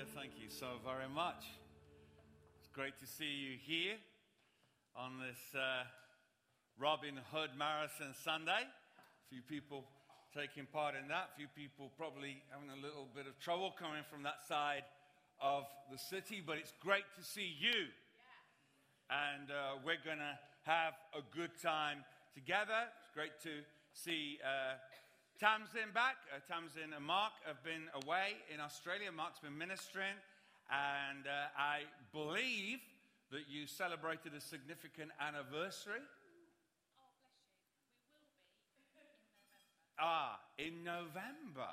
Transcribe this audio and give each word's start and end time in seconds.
Thank 0.00 0.40
you 0.40 0.48
so 0.48 0.80
very 0.82 1.12
much. 1.12 1.44
It's 2.58 2.72
great 2.72 2.98
to 3.00 3.06
see 3.06 3.28
you 3.28 3.58
here 3.60 3.96
on 4.96 5.20
this 5.20 5.36
uh, 5.52 5.84
Robin 6.78 7.20
Hood 7.30 7.50
Marathon 7.58 8.14
Sunday. 8.24 8.64
A 8.64 9.26
few 9.28 9.42
people 9.44 9.84
taking 10.32 10.64
part 10.72 10.94
in 10.96 11.06
that, 11.08 11.28
a 11.34 11.36
few 11.36 11.48
people 11.52 11.92
probably 11.98 12.40
having 12.48 12.72
a 12.72 12.80
little 12.80 13.08
bit 13.14 13.26
of 13.26 13.38
trouble 13.40 13.74
coming 13.78 14.00
from 14.10 14.22
that 14.22 14.40
side 14.48 14.88
of 15.42 15.64
the 15.92 15.98
city, 15.98 16.40
but 16.40 16.56
it's 16.56 16.72
great 16.80 17.04
to 17.18 17.22
see 17.22 17.52
you. 17.60 17.92
And 19.12 19.50
uh, 19.50 19.84
we're 19.84 20.00
going 20.00 20.24
to 20.24 20.38
have 20.64 20.94
a 21.12 21.20
good 21.36 21.52
time 21.60 21.98
together. 22.32 22.88
It's 23.04 23.12
great 23.12 23.36
to 23.42 23.60
see. 23.92 24.38
Uh, 24.40 24.80
Tamsin 25.40 25.88
back. 25.94 26.20
Uh, 26.28 26.36
Tamsin 26.44 26.92
and 26.92 27.00
Mark 27.00 27.32
have 27.48 27.64
been 27.64 27.88
away 28.04 28.36
in 28.52 28.60
Australia. 28.60 29.08
Mark's 29.08 29.38
been 29.40 29.56
ministering, 29.56 30.12
and 30.68 31.24
uh, 31.24 31.48
I 31.56 31.88
believe 32.12 32.84
that 33.32 33.48
you 33.48 33.66
celebrated 33.66 34.36
a 34.36 34.40
significant 34.40 35.08
anniversary. 35.16 36.04
Oh, 36.04 36.76
bless 36.92 37.16
you. 37.24 37.56
We 38.68 38.92
will 38.92 39.16
be 39.16 40.68
in 40.68 40.84
November. 40.84 41.72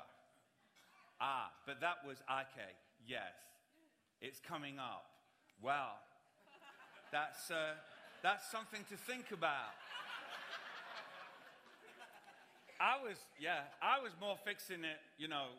Ah, 1.20 1.52
but 1.68 1.76
that 1.84 2.00
was 2.08 2.24
okay. 2.24 2.72
Yes, 3.04 3.36
it's 4.22 4.40
coming 4.40 4.78
up. 4.78 5.04
Well, 5.60 6.00
that's 7.12 7.50
uh, 7.50 7.76
that's 8.22 8.50
something 8.50 8.80
to 8.88 8.96
think 8.96 9.28
about. 9.30 9.76
I 12.80 12.94
was, 13.02 13.18
yeah, 13.40 13.66
I 13.82 13.98
was 13.98 14.12
more 14.20 14.36
fixing 14.44 14.86
it, 14.86 15.02
you 15.18 15.26
know, 15.26 15.50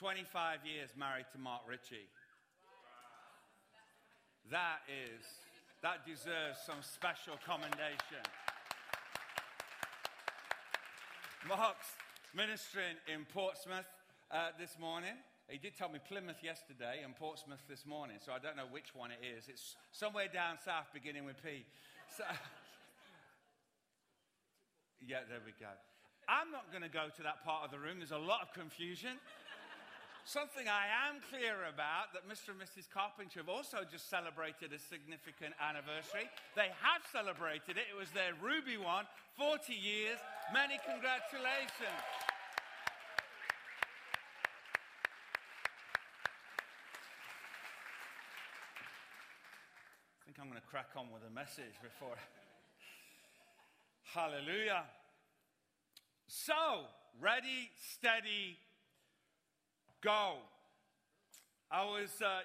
25 0.00 0.64
years 0.64 0.88
married 0.96 1.26
to 1.32 1.38
Mark 1.38 1.60
Ritchie. 1.68 2.08
That 4.50 4.80
is, 4.88 5.24
that 5.82 6.08
deserves 6.08 6.56
some 6.64 6.80
special 6.80 7.36
commendation. 7.44 8.24
Mark's 11.46 11.92
ministering 12.32 12.96
in 13.12 13.28
Portsmouth 13.34 13.84
uh, 14.32 14.56
this 14.58 14.78
morning. 14.80 15.20
He 15.48 15.58
did 15.58 15.76
tell 15.76 15.90
me 15.90 16.00
Plymouth 16.08 16.40
yesterday 16.42 17.04
and 17.04 17.14
Portsmouth 17.14 17.60
this 17.68 17.84
morning, 17.84 18.16
so 18.24 18.32
I 18.32 18.38
don't 18.38 18.56
know 18.56 18.68
which 18.70 18.94
one 18.94 19.10
it 19.12 19.20
is. 19.20 19.48
It's 19.48 19.76
somewhere 19.92 20.28
down 20.32 20.56
south 20.64 20.88
beginning 20.94 21.26
with 21.26 21.36
P. 21.44 21.66
So, 22.16 22.24
yeah, 25.08 25.24
there 25.28 25.40
we 25.44 25.52
go. 25.60 25.70
I'm 26.28 26.48
not 26.48 26.72
going 26.72 26.82
to 26.82 26.92
go 26.92 27.12
to 27.12 27.22
that 27.22 27.44
part 27.44 27.64
of 27.64 27.70
the 27.70 27.78
room. 27.78 28.00
There's 28.00 28.16
a 28.16 28.18
lot 28.18 28.40
of 28.40 28.52
confusion. 28.56 29.20
Something 30.24 30.72
I 30.72 30.88
am 30.88 31.20
clear 31.28 31.68
about 31.68 32.16
that 32.16 32.24
Mr. 32.24 32.56
and 32.56 32.60
Mrs. 32.60 32.88
Carpenter 32.88 33.44
have 33.44 33.52
also 33.52 33.84
just 33.84 34.08
celebrated 34.08 34.72
a 34.72 34.80
significant 34.80 35.52
anniversary. 35.60 36.32
They 36.56 36.72
have 36.80 37.04
celebrated 37.12 37.76
it. 37.76 37.84
It 37.92 37.96
was 37.96 38.08
their 38.16 38.32
Ruby 38.40 38.80
one, 38.80 39.04
40 39.36 39.76
years. 39.76 40.16
Many 40.48 40.80
congratulations. 40.80 42.00
I 50.16 50.20
think 50.24 50.40
I'm 50.40 50.48
going 50.48 50.56
to 50.56 50.64
crack 50.72 50.96
on 50.96 51.12
with 51.12 51.20
a 51.28 51.32
message 51.36 51.76
before. 51.84 52.16
Hallelujah. 54.14 54.84
So, 56.28 56.86
ready, 57.20 57.68
steady, 57.94 58.56
go. 60.00 60.34
I 61.68 61.84
was, 61.84 62.22
uh, 62.22 62.42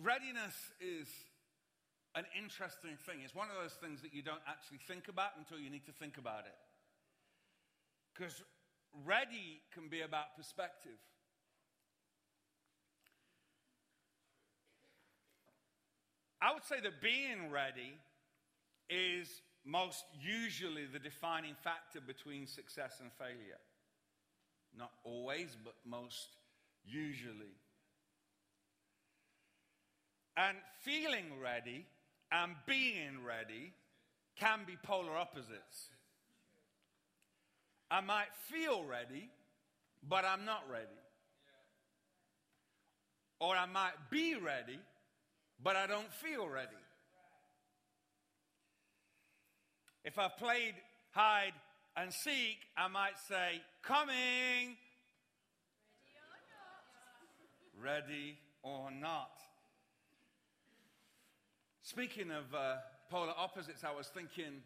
readiness 0.00 0.54
is 0.80 1.08
an 2.14 2.24
interesting 2.40 2.96
thing. 3.04 3.16
It's 3.24 3.34
one 3.34 3.48
of 3.50 3.56
those 3.60 3.72
things 3.72 4.00
that 4.02 4.14
you 4.14 4.22
don't 4.22 4.46
actually 4.46 4.78
think 4.86 5.08
about 5.08 5.30
until 5.36 5.58
you 5.58 5.68
need 5.68 5.84
to 5.86 5.92
think 5.92 6.16
about 6.16 6.46
it. 6.46 6.54
Because 8.14 8.44
ready 9.04 9.60
can 9.74 9.88
be 9.88 10.02
about 10.02 10.36
perspective. 10.36 11.02
I 16.40 16.54
would 16.54 16.62
say 16.62 16.76
that 16.80 17.02
being 17.02 17.50
ready 17.50 17.98
is 18.88 19.42
most 19.64 20.04
usually 20.20 20.86
the 20.86 20.98
defining 20.98 21.54
factor 21.62 22.00
between 22.00 22.46
success 22.46 22.98
and 23.00 23.10
failure. 23.12 23.58
Not 24.76 24.92
always, 25.04 25.56
but 25.64 25.74
most 25.84 26.28
usually. 26.84 27.56
And 30.36 30.56
feeling 30.82 31.40
ready 31.42 31.86
and 32.30 32.52
being 32.66 33.24
ready 33.24 33.72
can 34.38 34.60
be 34.66 34.76
polar 34.82 35.16
opposites. 35.16 35.90
I 37.90 38.00
might 38.00 38.34
feel 38.50 38.84
ready, 38.84 39.30
but 40.08 40.24
I'm 40.24 40.44
not 40.44 40.64
ready. 40.70 40.86
Or 43.40 43.54
I 43.54 43.66
might 43.66 44.10
be 44.10 44.34
ready, 44.34 44.78
but 45.62 45.76
I 45.76 45.86
don't 45.86 46.12
feel 46.12 46.48
ready. 46.48 46.76
If 50.06 50.20
I've 50.20 50.36
played 50.36 50.74
hide 51.10 51.52
and 51.96 52.12
seek, 52.12 52.58
I 52.76 52.86
might 52.86 53.18
say, 53.28 53.60
coming. 53.82 54.76
Ready 57.82 58.38
or 58.62 58.92
not. 58.92 59.32
Speaking 61.82 62.30
of 62.30 62.54
uh, 62.54 62.76
polar 63.10 63.32
opposites, 63.36 63.82
I 63.82 63.92
was 63.92 64.06
thinking 64.06 64.62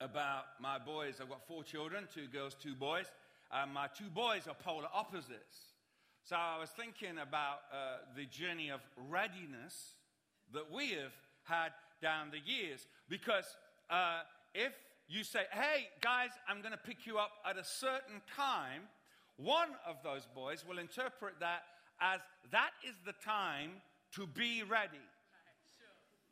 about 0.00 0.44
my 0.60 0.78
boys. 0.78 1.16
I've 1.20 1.28
got 1.28 1.44
four 1.48 1.64
children 1.64 2.06
two 2.14 2.28
girls, 2.28 2.54
two 2.54 2.76
boys. 2.76 3.06
And 3.50 3.74
my 3.74 3.88
two 3.98 4.10
boys 4.14 4.46
are 4.46 4.54
polar 4.54 4.88
opposites. 4.94 5.74
So 6.22 6.36
I 6.36 6.60
was 6.60 6.70
thinking 6.70 7.18
about 7.20 7.62
uh, 7.72 7.96
the 8.16 8.26
journey 8.26 8.70
of 8.70 8.78
readiness 9.10 9.94
that 10.54 10.70
we 10.72 10.90
have 10.90 11.14
had 11.42 11.72
down 12.00 12.30
the 12.30 12.38
years. 12.38 12.86
Because 13.08 13.44
uh, 13.90 14.20
if 14.56 14.72
you 15.08 15.22
say, 15.22 15.42
hey, 15.52 15.88
guys, 16.00 16.30
I'm 16.48 16.60
going 16.60 16.72
to 16.72 16.78
pick 16.78 17.06
you 17.06 17.18
up 17.18 17.30
at 17.48 17.58
a 17.58 17.64
certain 17.64 18.22
time, 18.34 18.82
one 19.36 19.68
of 19.86 19.96
those 20.02 20.26
boys 20.34 20.64
will 20.66 20.78
interpret 20.78 21.34
that 21.40 21.62
as 22.00 22.20
that 22.50 22.70
is 22.86 22.94
the 23.04 23.14
time 23.24 23.70
to 24.12 24.26
be 24.26 24.62
ready. 24.62 25.04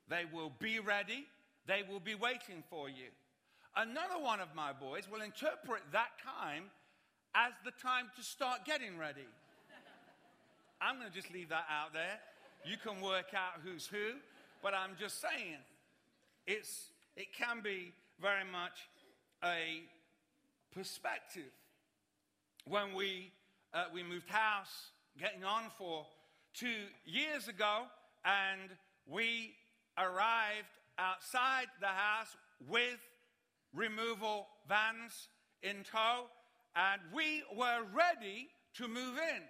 They 0.09 0.25
will 0.33 0.53
be 0.59 0.81
ready, 0.81 1.27
they 1.67 1.83
will 1.89 2.01
be 2.01 2.15
waiting 2.15 2.63
for 2.69 2.89
you. 2.89 3.13
Another 3.77 4.23
one 4.23 4.41
of 4.41 4.55
my 4.55 4.73
boys 4.73 5.05
will 5.11 5.23
interpret 5.23 5.83
that 5.93 6.11
time 6.23 6.65
as 7.35 7.53
the 7.65 7.73
time 7.83 8.11
to 8.17 8.23
start 8.23 8.65
getting 8.65 8.99
ready. 8.99 9.27
I'm 10.81 10.99
going 10.99 11.09
to 11.09 11.15
just 11.15 11.33
leave 11.33 11.49
that 11.49 11.67
out 11.71 11.93
there. 11.93 12.21
You 12.65 12.77
can 12.77 13.01
work 13.01 13.35
out 13.35 13.61
who's 13.65 13.87
who, 13.87 14.13
but 14.63 14.75
I'm 14.75 14.97
just 14.99 15.21
saying 15.21 15.57
it's, 16.47 16.87
it 17.17 17.33
can 17.37 17.61
be 17.63 17.93
very 18.21 18.45
much 18.51 18.89
a 19.43 19.83
perspective. 20.73 21.53
When 22.67 22.95
we, 22.95 23.33
uh, 23.73 23.85
we 23.93 24.03
moved 24.03 24.29
house, 24.29 24.91
getting 25.19 25.45
on 25.45 25.65
for 25.77 26.07
two 26.55 26.85
years 27.05 27.49
ago, 27.49 27.83
and 28.25 28.71
we 29.07 29.55
arrived 29.99 30.69
outside 30.99 31.67
the 31.81 31.87
house 31.87 32.37
with 32.69 32.99
removal 33.75 34.47
vans 34.69 35.29
in 35.63 35.85
tow, 35.85 36.27
and 36.77 37.01
we 37.15 37.43
were 37.57 37.83
ready 37.93 38.49
to 38.75 38.89
move 38.89 39.19
in. 39.19 39.43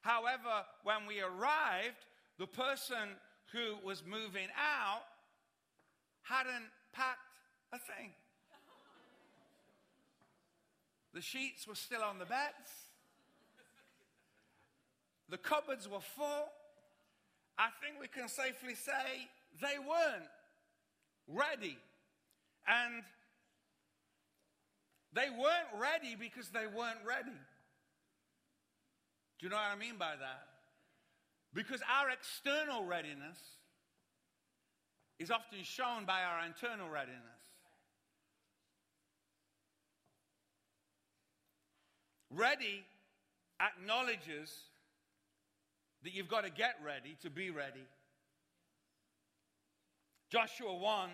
However, 0.00 0.64
when 0.82 1.06
we 1.06 1.20
arrived, 1.20 2.06
the 2.38 2.46
person 2.46 3.16
who 3.52 3.76
was 3.84 4.02
moving 4.04 4.48
out 4.58 5.02
hadn't 6.22 6.70
packed 6.92 7.33
a 7.74 7.78
thing. 7.78 8.10
The 11.12 11.20
sheets 11.20 11.66
were 11.66 11.74
still 11.74 12.02
on 12.02 12.18
the 12.18 12.24
beds. 12.24 12.70
The 15.28 15.38
cupboards 15.38 15.88
were 15.88 16.00
full. 16.00 16.48
I 17.58 17.68
think 17.82 18.00
we 18.00 18.08
can 18.08 18.28
safely 18.28 18.74
say 18.74 19.28
they 19.60 19.78
weren't 19.78 20.28
ready. 21.28 21.78
And 22.66 23.02
they 25.12 25.30
weren't 25.30 25.80
ready 25.80 26.16
because 26.18 26.48
they 26.48 26.66
weren't 26.66 27.04
ready. 27.06 27.38
Do 29.38 29.46
you 29.46 29.50
know 29.50 29.56
what 29.56 29.70
I 29.72 29.78
mean 29.78 29.96
by 29.98 30.14
that? 30.18 30.46
Because 31.52 31.80
our 31.82 32.10
external 32.10 32.84
readiness 32.84 33.38
is 35.18 35.30
often 35.30 35.62
shown 35.62 36.04
by 36.04 36.22
our 36.22 36.44
internal 36.44 36.88
readiness. 36.88 37.33
Ready 42.34 42.84
acknowledges 43.60 44.52
that 46.02 46.12
you've 46.14 46.28
got 46.28 46.44
to 46.44 46.50
get 46.50 46.74
ready 46.84 47.16
to 47.22 47.30
be 47.30 47.50
ready. 47.50 47.86
Joshua 50.30 50.74
1, 50.74 51.10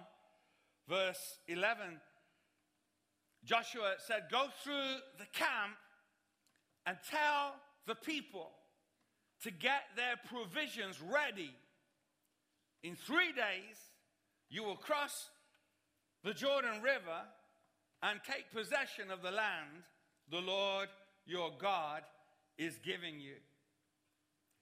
verse 0.89 1.39
11, 1.47 2.01
Joshua 3.45 3.95
said, 4.07 4.25
Go 4.31 4.47
through 4.65 4.97
the 5.19 5.27
camp 5.33 5.77
and 6.87 6.97
tell 7.11 7.55
the 7.87 7.95
people 7.95 8.51
to 9.43 9.51
get 9.51 9.83
their 9.97 10.15
provisions 10.27 11.01
ready. 11.03 11.51
In 12.83 12.97
three 12.97 13.33
days, 13.33 13.77
you 14.49 14.65
will 14.65 14.77
cross 14.77 15.29
the 16.25 16.33
Jordan 16.33 16.81
River 16.83 17.23
and 18.03 18.21
take 18.27 18.51
possession 18.53 19.11
of 19.11 19.21
the 19.21 19.31
land 19.31 19.85
the 20.31 20.41
Lord 20.41 20.89
your 21.27 21.51
God 21.61 22.03
is 22.59 22.79
giving 22.85 23.21
you. 23.21 23.37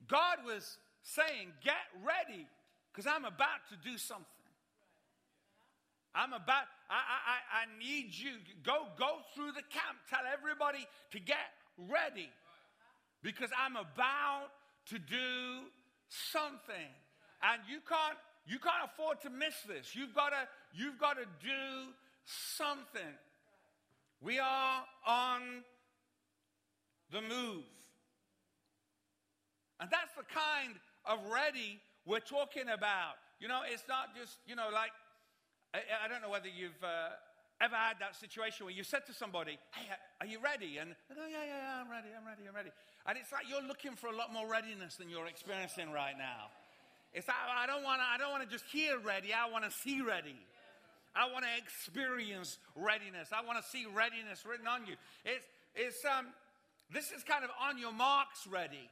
God 0.06 0.38
was 0.46 0.78
saying, 1.02 1.52
Get 1.62 1.74
ready, 2.04 2.46
because 2.92 3.06
I'm 3.06 3.24
about 3.24 3.66
to 3.70 3.76
do 3.90 3.98
something. 3.98 4.26
I'm 6.14 6.32
about, 6.32 6.64
I, 6.90 6.98
I, 6.98 7.62
I 7.62 7.78
need 7.78 8.10
you. 8.10 8.32
Go, 8.64 8.86
go 8.98 9.18
through 9.34 9.52
the 9.52 9.62
camp. 9.70 9.98
Tell 10.10 10.26
everybody 10.26 10.86
to 11.12 11.20
get 11.20 11.52
ready. 11.76 12.28
Because 13.22 13.50
I'm 13.56 13.76
about 13.76 14.50
to 14.86 14.98
do 14.98 15.68
something. 16.08 16.90
And 17.42 17.62
you 17.70 17.78
can't, 17.88 18.18
you 18.46 18.58
can't 18.58 18.90
afford 18.90 19.20
to 19.22 19.30
miss 19.30 19.54
this. 19.68 19.94
You've 19.94 20.14
got 20.14 20.30
to, 20.30 20.48
you've 20.74 20.98
got 20.98 21.18
to 21.18 21.26
do 21.40 21.92
something. 22.24 23.14
We 24.20 24.38
are 24.40 24.82
on 25.06 25.62
the 27.10 27.20
move. 27.20 27.64
And 29.80 29.88
that's 29.90 30.12
the 30.16 30.26
kind 30.26 30.74
of 31.06 31.18
ready 31.30 31.80
we're 32.04 32.20
talking 32.24 32.68
about. 32.68 33.14
You 33.40 33.46
know, 33.46 33.60
it's 33.64 33.84
not 33.88 34.16
just, 34.18 34.38
you 34.46 34.56
know, 34.56 34.68
like, 34.72 34.90
I, 35.72 36.04
I 36.04 36.08
don't 36.08 36.22
know 36.22 36.30
whether 36.30 36.48
you've 36.48 36.82
uh, 36.82 37.14
ever 37.60 37.76
had 37.76 38.00
that 38.00 38.16
situation 38.16 38.66
where 38.66 38.74
you 38.74 38.82
said 38.82 39.06
to 39.06 39.14
somebody, 39.14 39.58
Hey, 39.70 39.86
are 40.20 40.26
you 40.26 40.38
ready? 40.42 40.78
And 40.78 40.90
they 41.08 41.14
go, 41.14 41.22
Yeah, 41.30 41.46
yeah, 41.46 41.62
yeah, 41.62 41.82
I'm 41.84 41.90
ready, 41.90 42.08
I'm 42.10 42.26
ready, 42.26 42.42
I'm 42.48 42.54
ready. 42.54 42.70
And 43.06 43.16
it's 43.16 43.30
like 43.30 43.46
you're 43.48 43.62
looking 43.62 43.94
for 43.94 44.08
a 44.08 44.16
lot 44.16 44.32
more 44.32 44.48
readiness 44.50 44.96
than 44.96 45.08
you're 45.08 45.26
experiencing 45.26 45.92
right 45.92 46.18
now. 46.18 46.50
It's 47.14 47.28
like, 47.28 47.36
I 47.38 47.66
don't 47.66 47.84
want 47.84 48.00
to, 48.02 48.06
I 48.06 48.18
don't 48.18 48.30
want 48.30 48.42
to 48.42 48.50
just 48.50 48.66
hear 48.66 48.98
ready, 48.98 49.32
I 49.32 49.48
want 49.48 49.64
to 49.64 49.70
see 49.70 50.02
ready. 50.02 50.36
I 51.16 51.30
want 51.32 51.44
to 51.44 51.50
experience 51.56 52.58
readiness. 52.76 53.30
I 53.32 53.42
want 53.44 53.58
to 53.58 53.66
see 53.68 53.86
readiness 53.90 54.44
written 54.46 54.66
on 54.68 54.86
you. 54.86 54.94
It's, 55.24 55.46
it's, 55.74 56.04
um, 56.04 56.26
this 56.92 57.10
is 57.10 57.22
kind 57.22 57.44
of 57.44 57.50
on 57.60 57.78
your 57.78 57.92
marks 57.92 58.46
ready. 58.46 58.88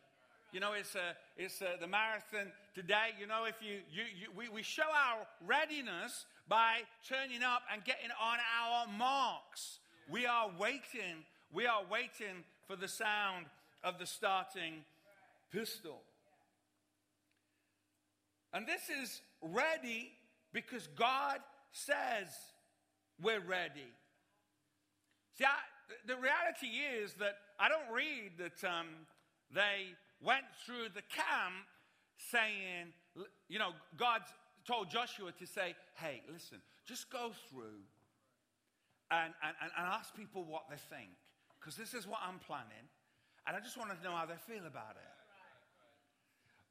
You 0.52 0.60
know, 0.60 0.72
it's, 0.72 0.94
uh, 0.94 1.12
it's 1.36 1.60
uh, 1.60 1.76
the 1.80 1.86
marathon 1.86 2.52
today. 2.74 3.10
You 3.20 3.26
know, 3.26 3.44
if 3.44 3.56
you, 3.60 3.80
you, 3.90 4.04
you 4.04 4.28
we, 4.36 4.48
we 4.48 4.62
show 4.62 4.84
our 4.84 5.26
readiness 5.46 6.26
by 6.48 6.80
turning 7.06 7.42
up 7.42 7.62
and 7.72 7.84
getting 7.84 8.10
on 8.22 8.38
our 8.62 8.86
marks. 8.86 9.80
We 10.10 10.26
are 10.26 10.50
waiting. 10.58 11.24
We 11.52 11.66
are 11.66 11.82
waiting 11.90 12.44
for 12.66 12.76
the 12.76 12.88
sound 12.88 13.46
of 13.82 13.98
the 13.98 14.06
starting 14.06 14.84
pistol. 15.52 16.00
And 18.52 18.66
this 18.66 18.88
is 18.88 19.20
ready 19.42 20.12
because 20.52 20.88
God 20.96 21.40
says 21.72 22.28
we're 23.22 23.40
ready. 23.40 23.92
See, 25.36 25.44
I, 25.44 25.58
the 26.06 26.16
reality 26.16 26.78
is 27.02 27.14
that 27.14 27.36
I 27.58 27.68
don't 27.68 27.92
read 27.92 28.32
that 28.38 28.68
um, 28.68 28.86
they 29.54 29.94
went 30.20 30.44
through 30.64 30.88
the 30.94 31.02
camp 31.02 31.66
saying, 32.18 32.92
you 33.48 33.58
know, 33.58 33.70
God 33.96 34.22
told 34.66 34.90
Joshua 34.90 35.32
to 35.38 35.46
say, 35.46 35.74
hey, 35.94 36.22
listen, 36.32 36.58
just 36.86 37.10
go 37.10 37.30
through 37.50 37.84
and, 39.10 39.32
and, 39.42 39.54
and 39.62 39.86
ask 39.86 40.14
people 40.16 40.44
what 40.44 40.64
they 40.68 40.76
think. 40.96 41.10
Because 41.60 41.76
this 41.76 41.94
is 41.94 42.06
what 42.06 42.20
I'm 42.26 42.38
planning. 42.38 42.86
And 43.46 43.56
I 43.56 43.60
just 43.60 43.76
want 43.76 43.90
to 43.90 44.04
know 44.04 44.14
how 44.14 44.26
they 44.26 44.38
feel 44.46 44.66
about 44.66 44.96
it. 44.96 45.14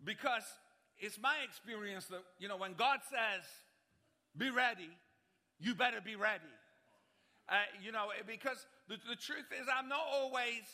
Because 0.03 0.43
it's 0.99 1.19
my 1.19 1.35
experience 1.47 2.05
that, 2.07 2.21
you 2.39 2.47
know, 2.47 2.57
when 2.57 2.73
God 2.73 2.99
says, 3.09 3.43
be 4.37 4.49
ready, 4.49 4.89
you 5.59 5.73
better 5.73 6.01
be 6.03 6.15
ready. 6.15 6.43
Uh, 7.47 7.61
you 7.81 7.91
know, 7.91 8.09
because 8.25 8.65
the, 8.89 8.97
the 9.07 9.15
truth 9.15 9.45
is, 9.53 9.67
I'm 9.69 9.87
not 9.87 10.01
always 10.11 10.65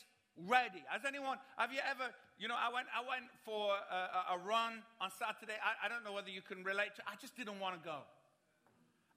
ready. 0.47 0.83
Has 0.88 1.03
anyone, 1.06 1.38
have 1.57 1.73
you 1.73 1.79
ever, 1.83 2.09
you 2.39 2.47
know, 2.47 2.56
I 2.56 2.71
went, 2.73 2.88
I 2.95 3.03
went 3.03 3.27
for 3.44 3.75
a, 3.75 4.35
a 4.35 4.38
run 4.39 4.79
on 5.01 5.12
Saturday. 5.19 5.59
I, 5.59 5.85
I, 5.85 5.89
don't 5.89 6.03
know 6.03 6.13
whether 6.13 6.29
you 6.29 6.41
can 6.41 6.63
relate 6.63 6.95
to 6.95 7.01
I 7.03 7.19
just 7.19 7.35
didn't 7.35 7.59
want 7.59 7.75
to 7.75 7.83
go. 7.83 8.00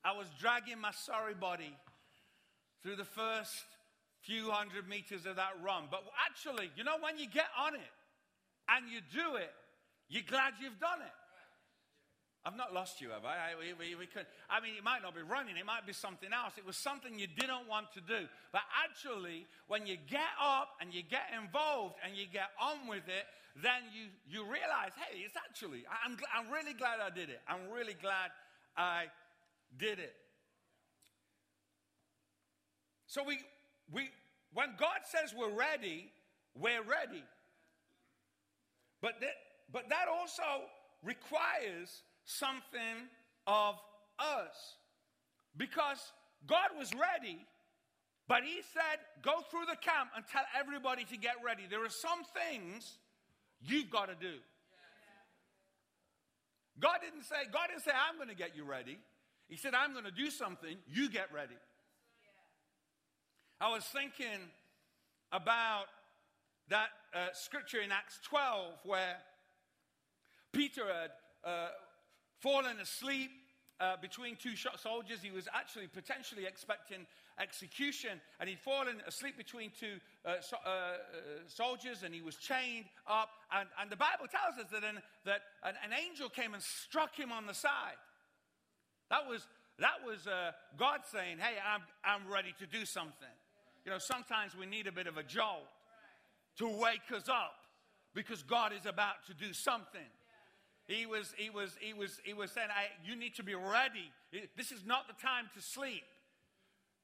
I 0.04 0.12
was 0.12 0.26
dragging 0.38 0.80
my 0.80 0.90
sorry 0.90 1.34
body 1.34 1.72
through 2.82 2.96
the 2.96 3.06
first 3.06 3.64
few 4.20 4.50
hundred 4.50 4.88
meters 4.88 5.24
of 5.24 5.36
that 5.36 5.54
run. 5.62 5.84
But 5.90 6.02
actually, 6.26 6.70
you 6.76 6.84
know, 6.84 6.96
when 7.00 7.18
you 7.18 7.26
get 7.28 7.48
on 7.58 7.74
it 7.74 7.94
and 8.68 8.90
you 8.90 9.00
do 9.12 9.36
it, 9.36 9.52
you're 10.08 10.26
glad 10.26 10.54
you've 10.60 10.80
done 10.80 11.00
it. 11.00 11.16
I've 12.46 12.56
not 12.56 12.74
lost 12.74 13.00
you, 13.00 13.08
have 13.10 13.24
I? 13.24 13.36
I, 13.36 13.50
we, 13.58 13.72
we, 13.72 13.94
we 13.94 14.06
could, 14.06 14.26
I 14.50 14.60
mean, 14.60 14.76
it 14.76 14.84
might 14.84 15.00
not 15.00 15.14
be 15.14 15.22
running, 15.22 15.56
it 15.56 15.64
might 15.64 15.86
be 15.86 15.94
something 15.94 16.28
else. 16.28 16.52
It 16.58 16.66
was 16.66 16.76
something 16.76 17.18
you 17.18 17.26
didn't 17.26 17.66
want 17.68 17.92
to 17.94 18.00
do. 18.00 18.28
But 18.52 18.62
actually, 18.84 19.46
when 19.66 19.86
you 19.86 19.96
get 19.96 20.28
up 20.40 20.76
and 20.80 20.92
you 20.92 21.02
get 21.02 21.32
involved 21.32 21.96
and 22.04 22.14
you 22.14 22.26
get 22.30 22.52
on 22.60 22.86
with 22.86 23.08
it, 23.08 23.24
then 23.56 23.88
you, 23.96 24.12
you 24.28 24.42
realize, 24.44 24.92
hey, 24.92 25.24
it's 25.24 25.36
actually, 25.36 25.84
I'm, 26.04 26.18
I'm 26.36 26.52
really 26.52 26.74
glad 26.74 27.00
I 27.00 27.08
did 27.08 27.30
it. 27.30 27.40
I'm 27.48 27.70
really 27.72 27.94
glad 27.94 28.28
I 28.76 29.06
did 29.78 29.98
it. 29.98 30.14
So 33.06 33.24
we, 33.24 33.38
we, 33.90 34.10
when 34.52 34.70
God 34.76 35.00
says 35.04 35.32
we're 35.34 35.56
ready, 35.56 36.10
we're 36.58 36.82
ready. 36.82 37.24
But 39.00 39.20
that, 39.20 39.34
but 39.72 39.88
that 39.88 40.08
also 40.08 40.66
requires 41.02 42.02
something 42.24 43.08
of 43.46 43.76
us. 44.18 44.76
Because 45.56 45.98
God 46.46 46.70
was 46.78 46.92
ready, 46.92 47.38
but 48.28 48.42
He 48.42 48.60
said, 48.72 49.00
go 49.22 49.40
through 49.50 49.66
the 49.68 49.76
camp 49.76 50.10
and 50.16 50.24
tell 50.30 50.44
everybody 50.58 51.04
to 51.04 51.16
get 51.16 51.36
ready. 51.44 51.62
There 51.68 51.84
are 51.84 51.88
some 51.88 52.22
things 52.34 52.98
you've 53.60 53.90
got 53.90 54.08
to 54.08 54.14
do. 54.14 54.36
God 56.80 56.98
didn't 57.02 57.24
say, 57.24 57.36
God 57.52 57.68
didn't 57.68 57.84
say, 57.84 57.92
I'm 57.92 58.16
going 58.16 58.28
to 58.28 58.34
get 58.34 58.56
you 58.56 58.64
ready. 58.64 58.98
He 59.48 59.56
said, 59.56 59.74
I'm 59.74 59.92
going 59.92 60.04
to 60.04 60.10
do 60.10 60.30
something, 60.30 60.76
you 60.88 61.08
get 61.08 61.32
ready. 61.32 61.54
I 63.60 63.70
was 63.70 63.84
thinking 63.84 64.50
about 65.30 65.86
that 66.68 66.88
uh, 67.14 67.28
scripture 67.32 67.80
in 67.80 67.92
Acts 67.92 68.18
12 68.24 68.72
where 68.84 69.16
Peter 70.52 70.82
had 70.86 71.10
uh, 71.48 71.68
fallen 72.44 72.78
asleep 72.78 73.30
uh, 73.80 73.96
between 74.02 74.36
two 74.36 74.54
soldiers. 74.76 75.20
He 75.22 75.30
was 75.30 75.48
actually 75.52 75.86
potentially 75.86 76.44
expecting 76.44 77.06
execution, 77.40 78.20
and 78.38 78.48
he'd 78.50 78.60
fallen 78.60 79.00
asleep 79.06 79.38
between 79.38 79.72
two 79.80 79.96
uh, 80.26 80.34
so, 80.40 80.58
uh, 80.64 80.68
uh, 80.68 80.94
soldiers, 81.48 82.02
and 82.04 82.14
he 82.14 82.20
was 82.20 82.36
chained 82.36 82.84
up. 83.08 83.30
And, 83.50 83.66
and 83.80 83.90
the 83.90 83.96
Bible 83.96 84.26
tells 84.30 84.62
us 84.62 84.70
that, 84.72 84.84
an, 84.84 85.00
that 85.24 85.40
an, 85.64 85.74
an, 85.82 85.92
angel 85.98 86.28
came 86.28 86.52
and 86.52 86.62
struck 86.62 87.16
him 87.16 87.32
on 87.32 87.46
the 87.46 87.54
side. 87.54 87.98
That 89.08 89.26
was, 89.26 89.48
that 89.78 90.04
was 90.06 90.26
uh, 90.26 90.52
God 90.78 91.00
saying, 91.10 91.38
Hey, 91.38 91.56
I'm, 91.64 91.80
I'm 92.04 92.30
ready 92.30 92.54
to 92.58 92.66
do 92.66 92.84
something. 92.84 93.36
You 93.86 93.92
know, 93.92 93.98
sometimes 93.98 94.52
we 94.54 94.66
need 94.66 94.86
a 94.86 94.92
bit 94.92 95.06
of 95.06 95.16
a 95.16 95.22
jolt 95.22 95.68
to 96.58 96.68
wake 96.68 97.10
us 97.10 97.28
up 97.28 97.56
because 98.14 98.42
God 98.42 98.72
is 98.78 98.86
about 98.86 99.26
to 99.28 99.34
do 99.34 99.54
something. 99.54 100.08
He 100.86 101.06
was, 101.06 101.32
he 101.36 101.48
was, 101.48 101.76
he 101.80 101.94
was, 101.94 102.20
he 102.24 102.34
was 102.34 102.50
saying, 102.50 102.68
You 103.04 103.16
need 103.16 103.34
to 103.36 103.42
be 103.42 103.54
ready. 103.54 104.10
This 104.56 104.70
is 104.70 104.84
not 104.84 105.06
the 105.08 105.14
time 105.14 105.48
to 105.54 105.62
sleep. 105.62 106.02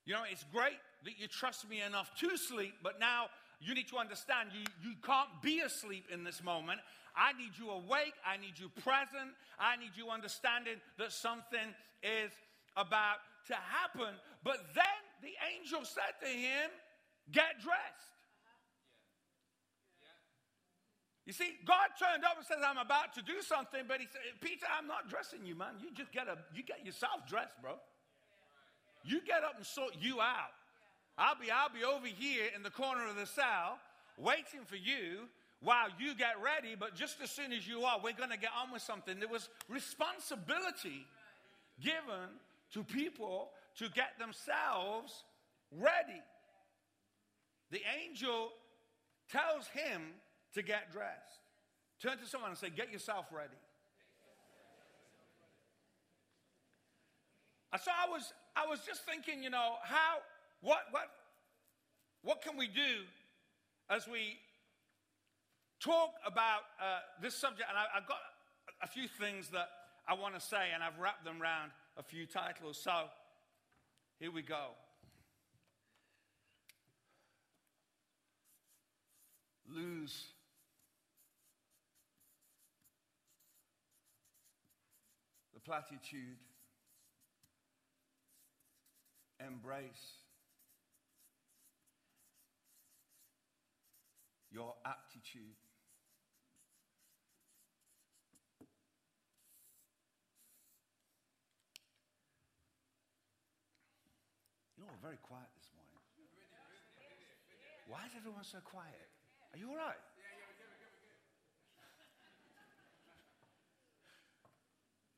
You 0.05 0.15
know, 0.15 0.23
it's 0.31 0.45
great 0.53 0.79
that 1.05 1.19
you 1.19 1.29
trust 1.29 1.69
me 1.69 1.81
enough 1.81 2.11
to 2.21 2.37
sleep, 2.37 2.75
but 2.83 3.01
now 3.01 3.27
you 3.61 3.75
need 3.75 3.89
to 3.89 3.99
understand 3.99 4.51
you, 4.53 4.65
you 4.83 4.97
can't 5.05 5.29
be 5.43 5.61
asleep 5.61 6.07
in 6.13 6.25
this 6.25 6.43
moment. 6.43 6.81
I 7.17 7.33
need 7.33 7.53
you 7.59 7.71
awake. 7.71 8.15
I 8.25 8.37
need 8.37 8.59
you 8.59 8.69
present. 8.83 9.37
I 9.59 9.77
need 9.77 9.93
you 9.97 10.11
understanding 10.11 10.81
that 10.99 11.13
something 11.13 11.75
is 12.03 12.33
about 12.77 13.19
to 13.49 13.55
happen. 13.55 14.15
But 14.45 14.59
then 14.75 15.01
the 15.23 15.35
angel 15.57 15.85
said 15.85 16.17
to 16.23 16.29
him, 16.29 16.71
Get 17.33 17.61
dressed. 17.63 18.20
You 21.31 21.35
see, 21.35 21.55
God 21.65 21.95
turned 21.97 22.25
up 22.25 22.39
and 22.39 22.45
says, 22.45 22.59
I'm 22.59 22.79
about 22.79 23.15
to 23.15 23.23
do 23.23 23.41
something, 23.41 23.83
but 23.87 24.01
he 24.01 24.09
said, 24.11 24.21
Peter, 24.41 24.67
I'm 24.67 24.89
not 24.89 25.09
dressing 25.09 25.47
you, 25.47 25.55
man. 25.55 25.79
You 25.79 25.95
just 25.95 26.11
get 26.11 26.27
a 26.27 26.37
you 26.53 26.65
get 26.65 26.85
yourself 26.85 27.23
dressed, 27.29 27.55
bro. 27.63 27.75
You 29.05 29.21
get 29.25 29.45
up 29.45 29.55
and 29.57 29.65
sort 29.65 29.95
you 30.01 30.21
out. 30.21 30.51
I'll 31.17 31.39
be 31.39 31.49
I'll 31.49 31.71
be 31.71 31.85
over 31.85 32.09
here 32.09 32.47
in 32.57 32.65
the 32.65 32.71
corner 32.71 33.07
of 33.07 33.15
the 33.15 33.27
cell 33.27 33.79
waiting 34.19 34.67
for 34.67 34.75
you 34.75 35.29
while 35.61 35.87
you 36.01 36.17
get 36.17 36.35
ready, 36.43 36.75
but 36.75 36.97
just 36.97 37.21
as 37.23 37.31
soon 37.31 37.53
as 37.53 37.65
you 37.65 37.85
are, 37.85 38.01
we're 38.03 38.13
going 38.13 38.31
to 38.31 38.37
get 38.37 38.51
on 38.61 38.73
with 38.73 38.83
something. 38.83 39.21
There 39.21 39.29
was 39.29 39.49
responsibility 39.69 41.07
given 41.81 42.27
to 42.73 42.83
people 42.83 43.51
to 43.77 43.89
get 43.91 44.19
themselves 44.19 45.23
ready. 45.71 46.23
The 47.71 47.83
angel 48.03 48.51
tells 49.31 49.69
him 49.69 50.03
to 50.54 50.62
get 50.62 50.92
dressed. 50.92 51.40
Turn 52.02 52.19
to 52.19 52.26
someone 52.26 52.50
and 52.50 52.59
say, 52.59 52.71
Get 52.71 52.92
yourself 52.92 53.26
ready. 53.33 53.57
So 57.78 57.90
I 57.90 58.11
was, 58.11 58.33
I 58.57 58.66
was 58.66 58.80
just 58.85 59.04
thinking, 59.07 59.45
you 59.45 59.50
know, 59.50 59.75
how, 59.83 60.16
what, 60.61 60.80
what, 60.90 61.09
what 62.23 62.42
can 62.42 62.57
we 62.57 62.66
do 62.66 63.04
as 63.88 64.09
we 64.09 64.38
talk 65.78 66.11
about 66.26 66.62
uh, 66.83 66.99
this 67.23 67.37
subject? 67.37 67.69
And 67.69 67.78
I, 67.78 67.85
I've 67.97 68.09
got 68.09 68.19
a 68.83 68.88
few 68.88 69.07
things 69.07 69.49
that 69.50 69.69
I 70.09 70.14
want 70.14 70.35
to 70.35 70.40
say, 70.40 70.71
and 70.75 70.83
I've 70.83 70.99
wrapped 70.99 71.25
them 71.25 71.40
around 71.40 71.71
a 71.97 72.02
few 72.02 72.26
titles. 72.26 72.76
So 72.83 73.04
here 74.19 74.33
we 74.33 74.42
go. 74.42 74.71
Lose 79.73 80.25
the 85.61 85.69
platitude 85.69 86.38
embrace 89.47 89.83
your 94.50 94.75
aptitude. 94.85 95.57
You 104.76 104.85
know, 104.85 104.90
we're 104.90 105.09
very 105.09 105.19
quiet 105.23 105.49
this 105.57 105.69
morning. 105.75 105.90
Why 107.87 108.07
is 108.07 108.12
everyone 108.17 108.45
so 108.45 108.59
quiet? 108.64 108.95
Are 109.52 109.59
you 109.59 109.69
all 109.69 109.76
right? 109.76 110.10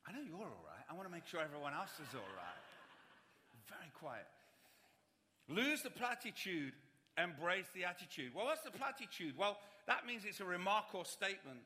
I 0.07 0.13
know 0.13 0.21
you're 0.21 0.37
all 0.39 0.65
right. 0.67 0.85
I 0.91 0.95
want 0.95 1.07
to 1.07 1.13
make 1.13 1.27
sure 1.27 1.41
everyone 1.41 1.73
else 1.75 1.95
is 2.03 2.15
all 2.15 2.33
right 2.37 2.63
very 3.73 3.91
quiet. 3.97 4.29
Lose 5.49 5.83
the 5.83 5.91
platitude, 5.91 6.73
embrace 7.19 7.67
the 7.75 7.85
attitude. 7.85 8.33
Well, 8.35 8.47
what's 8.47 8.63
the 8.63 8.71
platitude? 8.71 9.35
Well, 9.37 9.59
that 9.87 10.07
means 10.07 10.25
it's 10.25 10.41
a 10.41 10.45
remark 10.45 10.95
or 10.95 11.05
statement 11.05 11.65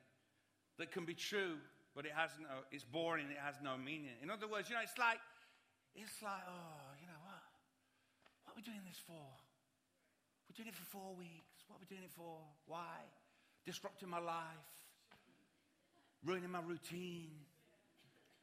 that 0.78 0.90
can 0.92 1.04
be 1.04 1.14
true, 1.14 1.58
but 1.94 2.06
it 2.06 2.12
has 2.14 2.30
no, 2.40 2.64
it's 2.70 2.84
boring, 2.84 3.26
it 3.30 3.40
has 3.42 3.56
no 3.62 3.76
meaning. 3.76 4.16
In 4.22 4.30
other 4.30 4.48
words, 4.48 4.68
you 4.68 4.74
know, 4.74 4.82
it's 4.82 4.98
like, 4.98 5.20
it's 5.94 6.22
like, 6.22 6.44
oh, 6.48 6.92
you 7.00 7.06
know 7.06 7.20
what? 7.24 7.44
What 8.44 8.52
are 8.52 8.56
we 8.56 8.62
doing 8.62 8.84
this 8.86 9.00
for? 9.06 9.26
We're 10.48 10.56
doing 10.56 10.68
it 10.68 10.76
for 10.76 10.86
four 10.86 11.14
weeks. 11.16 11.64
What 11.66 11.76
are 11.76 11.82
we 11.84 11.88
doing 11.88 12.04
it 12.04 12.14
for? 12.14 12.38
Why? 12.66 13.04
Disrupting 13.64 14.08
my 14.08 14.20
life, 14.20 14.72
ruining 16.24 16.50
my 16.50 16.60
routine. 16.60 17.45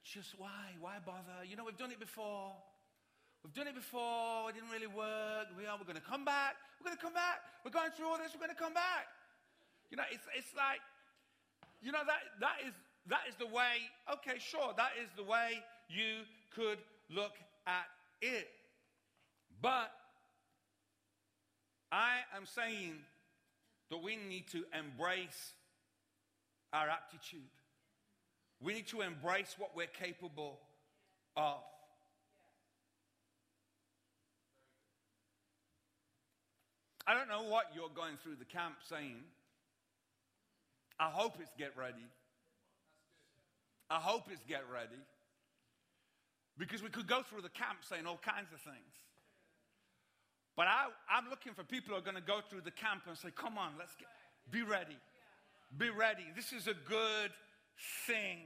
Just 0.04 0.36
why? 0.38 0.76
Why 0.80 1.00
bother? 1.06 1.48
You 1.48 1.56
know, 1.56 1.64
we've 1.64 1.78
done 1.78 1.92
it 1.92 2.00
before. 2.00 2.52
We've 3.44 3.54
done 3.54 3.68
it 3.68 3.76
before. 3.76 4.50
It 4.50 4.56
didn't 4.56 4.70
really 4.70 4.88
work. 4.88 5.48
We 5.58 5.66
are. 5.66 5.76
We're 5.80 5.88
going 5.88 6.00
to 6.00 6.04
come 6.04 6.26
back. 6.26 6.56
We're 6.80 6.92
going 6.92 6.98
to 6.98 7.04
come 7.04 7.14
back. 7.14 7.40
We're 7.64 7.72
going 7.72 7.92
through 7.92 8.08
all 8.08 8.18
this. 8.18 8.32
We're 8.34 8.44
going 8.44 8.56
to 8.56 8.62
come 8.62 8.74
back. 8.74 9.08
You 9.92 9.98
know, 9.98 10.04
it's, 10.12 10.24
it's 10.36 10.56
like, 10.56 10.80
you 11.82 11.92
know, 11.92 12.04
that, 12.06 12.20
that, 12.40 12.68
is, 12.68 12.74
that 13.08 13.22
is 13.28 13.36
the 13.36 13.48
way, 13.48 13.88
okay, 14.12 14.40
sure, 14.40 14.74
that 14.76 14.92
is 15.02 15.10
the 15.16 15.24
way 15.24 15.64
you 15.88 16.24
could 16.56 16.80
look 17.10 17.36
at 17.68 17.88
it. 18.22 18.48
But 19.62 19.92
I 21.92 22.20
am 22.36 22.46
saying 22.46 22.96
that 23.90 24.02
we 24.02 24.16
need 24.16 24.48
to 24.50 24.64
embrace 24.78 25.54
our 26.72 26.90
aptitude. 26.90 27.42
We 28.64 28.74
need 28.74 28.88
to 28.88 29.02
embrace 29.02 29.56
what 29.58 29.76
we're 29.76 29.88
capable 29.88 30.60
of. 31.36 31.60
I 37.06 37.14
don't 37.14 37.28
know 37.28 37.44
what 37.44 37.66
you're 37.76 37.90
going 37.94 38.16
through 38.24 38.36
the 38.40 38.46
camp 38.46 38.76
saying. 38.90 39.18
I 40.98 41.10
hope 41.10 41.34
it's 41.42 41.52
get 41.58 41.76
ready. 41.78 42.08
I 43.90 43.96
hope 43.96 44.30
it's 44.32 44.44
get 44.46 44.64
ready. 44.72 45.02
Because 46.58 46.82
we 46.82 46.90
could 46.90 47.08
go 47.08 47.22
through 47.22 47.42
the 47.42 47.50
camp 47.50 47.80
saying 47.82 48.06
all 48.06 48.20
kinds 48.24 48.54
of 48.54 48.62
things. 48.62 48.94
But 50.56 50.68
I, 50.68 50.86
I'm 51.12 51.30
looking 51.30 51.54
for 51.54 51.64
people 51.64 51.94
who 51.94 52.00
are 52.00 52.04
going 52.04 52.16
to 52.16 52.22
go 52.22 52.40
through 52.50 52.62
the 52.62 52.72
camp 52.72 53.04
and 53.10 53.18
say, 53.18 53.30
come 53.36 53.58
on, 53.58 53.74
let's 53.78 53.96
get, 53.96 54.08
be 54.50 54.62
ready. 54.62 54.98
Be 55.78 55.90
ready. 55.90 56.24
This 56.36 56.54
is 56.54 56.68
a 56.68 56.76
good 56.88 57.32
thing. 58.06 58.40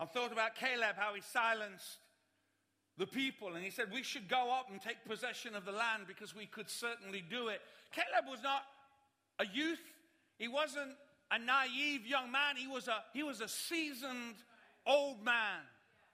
I've 0.00 0.10
thought 0.10 0.32
about 0.32 0.56
Caleb, 0.56 0.96
how 0.96 1.14
he 1.14 1.20
silenced 1.20 1.98
the 2.98 3.06
people, 3.06 3.54
and 3.54 3.64
he 3.64 3.70
said, 3.70 3.86
We 3.92 4.02
should 4.02 4.28
go 4.28 4.52
up 4.52 4.70
and 4.70 4.80
take 4.80 5.04
possession 5.06 5.54
of 5.54 5.64
the 5.64 5.72
land 5.72 6.04
because 6.06 6.34
we 6.34 6.46
could 6.46 6.68
certainly 6.68 7.24
do 7.28 7.48
it. 7.48 7.60
Caleb 7.92 8.30
was 8.30 8.42
not 8.42 8.62
a 9.38 9.46
youth, 9.52 9.80
he 10.38 10.48
wasn't 10.48 10.92
a 11.30 11.38
naive 11.38 12.06
young 12.06 12.30
man, 12.30 12.56
he 12.56 12.66
was 12.66 12.88
a, 12.88 13.02
he 13.12 13.22
was 13.22 13.40
a 13.40 13.48
seasoned 13.48 14.36
old 14.86 15.24
man, 15.24 15.60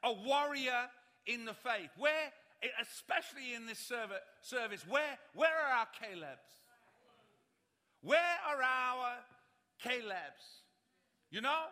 a 0.03 0.13
warrior 0.13 0.89
in 1.27 1.45
the 1.45 1.55
faith. 1.55 1.91
Where, 1.99 2.33
especially 2.81 3.55
in 3.55 3.67
this 3.67 3.79
service, 3.79 4.85
where, 4.89 5.19
where 5.35 5.51
are 5.51 5.79
our 5.81 5.87
Calebs? 5.87 6.61
Where 8.03 8.37
are 8.49 8.63
our 8.63 9.17
Calebs? 9.85 10.61
You 11.31 11.41
know, 11.41 11.63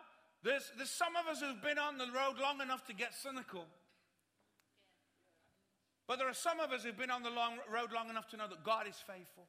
there's, 0.43 0.71
there's 0.77 0.89
some 0.89 1.15
of 1.15 1.27
us 1.27 1.41
who've 1.41 1.61
been 1.61 1.77
on 1.77 1.97
the 1.97 2.05
road 2.05 2.39
long 2.41 2.61
enough 2.61 2.85
to 2.87 2.93
get 2.93 3.13
cynical. 3.13 3.65
But 6.07 6.17
there 6.17 6.29
are 6.29 6.33
some 6.33 6.59
of 6.59 6.71
us 6.71 6.83
who've 6.83 6.97
been 6.97 7.11
on 7.11 7.23
the 7.23 7.29
long 7.29 7.57
road 7.71 7.91
long 7.93 8.09
enough 8.09 8.27
to 8.29 8.37
know 8.37 8.47
that 8.47 8.63
God 8.63 8.87
is 8.87 8.95
faithful. 8.95 9.45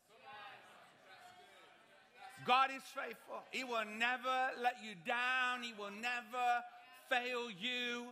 God 2.47 2.71
is 2.71 2.83
faithful. 2.83 3.43
He 3.51 3.65
will 3.65 3.85
never 3.99 4.51
let 4.63 4.77
you 4.83 4.95
down. 5.07 5.63
He 5.63 5.73
will 5.79 5.91
never 5.91 6.65
fail 7.09 7.51
you. 7.51 8.09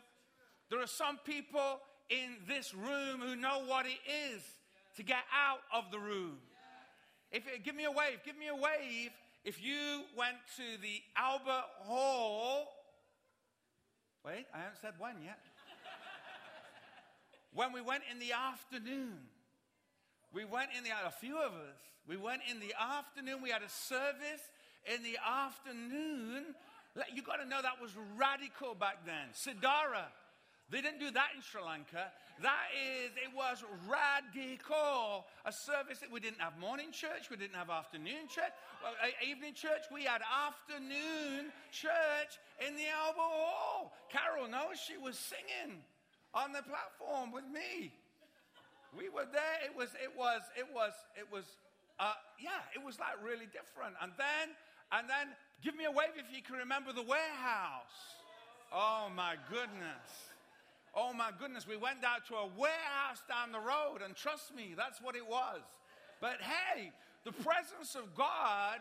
There 0.70 0.80
are 0.80 0.86
some 0.86 1.18
people 1.24 1.80
in 2.10 2.36
this 2.46 2.74
room 2.74 3.20
who 3.20 3.36
know 3.36 3.64
what 3.66 3.86
it 3.86 3.98
is 4.32 4.42
to 4.96 5.02
get 5.02 5.24
out 5.34 5.60
of 5.74 5.90
the 5.90 5.98
room. 5.98 6.38
If 7.30 7.44
give 7.64 7.74
me 7.74 7.84
a 7.84 7.90
wave, 7.90 8.20
give 8.24 8.38
me 8.38 8.48
a 8.48 8.54
wave. 8.54 9.10
If 9.44 9.62
you 9.62 10.02
went 10.16 10.36
to 10.56 10.82
the 10.82 11.00
Albert 11.16 11.68
Hall, 11.80 12.68
wait, 14.24 14.46
I 14.54 14.58
haven't 14.58 14.78
said 14.80 14.94
when 14.98 15.14
yet 15.22 15.38
when 17.58 17.72
we 17.72 17.80
went 17.80 18.04
in 18.10 18.18
the 18.18 18.32
afternoon, 18.32 19.18
we 20.32 20.44
went 20.44 20.70
in 20.76 20.84
the, 20.84 20.90
a 20.90 21.10
few 21.10 21.38
of 21.38 21.52
us, 21.52 21.80
we 22.06 22.16
went 22.16 22.42
in 22.50 22.60
the 22.60 22.74
afternoon, 22.80 23.42
we 23.42 23.50
had 23.50 23.62
a 23.62 23.68
service 23.68 24.46
in 24.86 25.02
the 25.02 25.18
afternoon. 25.26 26.54
You 27.12 27.22
got 27.22 27.36
to 27.36 27.48
know 27.48 27.60
that 27.60 27.80
was 27.80 27.90
radical 28.16 28.74
back 28.74 29.04
then. 29.04 29.34
Sidara, 29.34 30.06
they 30.70 30.82
didn't 30.82 31.00
do 31.00 31.10
that 31.10 31.32
in 31.34 31.40
Sri 31.40 31.62
Lanka. 31.64 32.12
That 32.42 32.68
is, 32.76 33.10
it 33.16 33.32
was 33.34 33.64
radical. 33.88 35.24
A 35.44 35.52
service 35.52 35.98
that 36.00 36.12
we 36.12 36.20
didn't 36.20 36.40
have 36.40 36.58
morning 36.60 36.92
church, 36.92 37.30
we 37.30 37.36
didn't 37.36 37.56
have 37.56 37.70
afternoon 37.70 38.28
church, 38.28 38.52
well, 38.84 38.92
evening 39.24 39.54
church. 39.54 39.88
We 39.90 40.04
had 40.04 40.20
afternoon 40.20 41.50
church 41.72 42.36
in 42.60 42.76
the 42.76 42.84
Albert 42.92 43.32
Hall. 43.32 43.96
Carol 44.12 44.46
knows 44.46 44.76
she 44.76 45.00
was 45.00 45.18
singing 45.18 45.80
on 46.34 46.52
the 46.52 46.62
platform 46.62 47.32
with 47.32 47.48
me. 47.48 47.90
We 48.96 49.08
were 49.08 49.26
there. 49.26 49.58
It 49.64 49.72
was, 49.76 49.88
it 49.96 50.12
was, 50.16 50.42
it 50.56 50.68
was, 50.68 50.92
it 51.16 51.26
was, 51.32 51.44
uh, 51.98 52.12
yeah, 52.40 52.60
it 52.76 52.84
was 52.84 53.00
like 53.00 53.16
really 53.24 53.48
different. 53.48 53.96
And 54.04 54.12
then, 54.16 54.52
and 54.92 55.08
then, 55.08 55.32
give 55.64 55.76
me 55.76 55.84
a 55.84 55.90
wave 55.90 56.16
if 56.16 56.28
you 56.34 56.42
can 56.42 56.56
remember 56.56 56.92
the 56.92 57.02
warehouse. 57.02 58.20
Oh 58.72 59.08
my 59.16 59.36
goodness. 59.48 60.27
Oh 60.94 61.12
my 61.12 61.30
goodness. 61.38 61.66
We 61.66 61.76
went 61.76 62.02
down 62.02 62.20
to 62.28 62.34
a 62.34 62.46
warehouse 62.46 63.22
down 63.28 63.52
the 63.52 63.60
road, 63.60 64.00
and 64.04 64.14
trust 64.14 64.54
me, 64.54 64.74
that's 64.76 65.00
what 65.00 65.16
it 65.16 65.26
was. 65.26 65.60
But 66.20 66.40
hey, 66.40 66.92
the 67.24 67.32
presence 67.32 67.94
of 67.94 68.14
God 68.16 68.80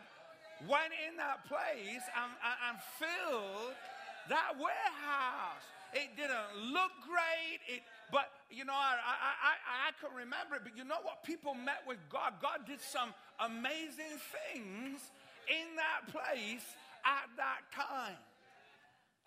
went 0.66 0.92
in 1.06 1.16
that 1.18 1.46
place 1.46 2.02
and, 2.18 2.30
and, 2.42 2.58
and 2.68 2.76
filled 2.98 3.74
that 4.28 4.58
warehouse. 4.58 5.62
It 5.94 6.16
didn't 6.16 6.72
look 6.72 6.90
great. 7.06 7.60
It, 7.68 7.82
but, 8.12 8.28
you 8.50 8.64
know, 8.64 8.74
I, 8.74 8.96
I, 9.00 9.32
I, 9.40 9.54
I 9.88 9.90
can 10.00 10.14
remember 10.16 10.56
it. 10.56 10.62
But 10.64 10.76
you 10.76 10.84
know 10.84 11.00
what? 11.02 11.24
People 11.24 11.54
met 11.54 11.80
with 11.86 11.98
God. 12.10 12.34
God 12.42 12.66
did 12.66 12.80
some 12.80 13.14
amazing 13.40 14.20
things 14.34 15.00
in 15.48 15.76
that 15.76 16.10
place 16.12 16.66
at 17.04 17.28
that 17.36 17.64
time. 17.72 18.16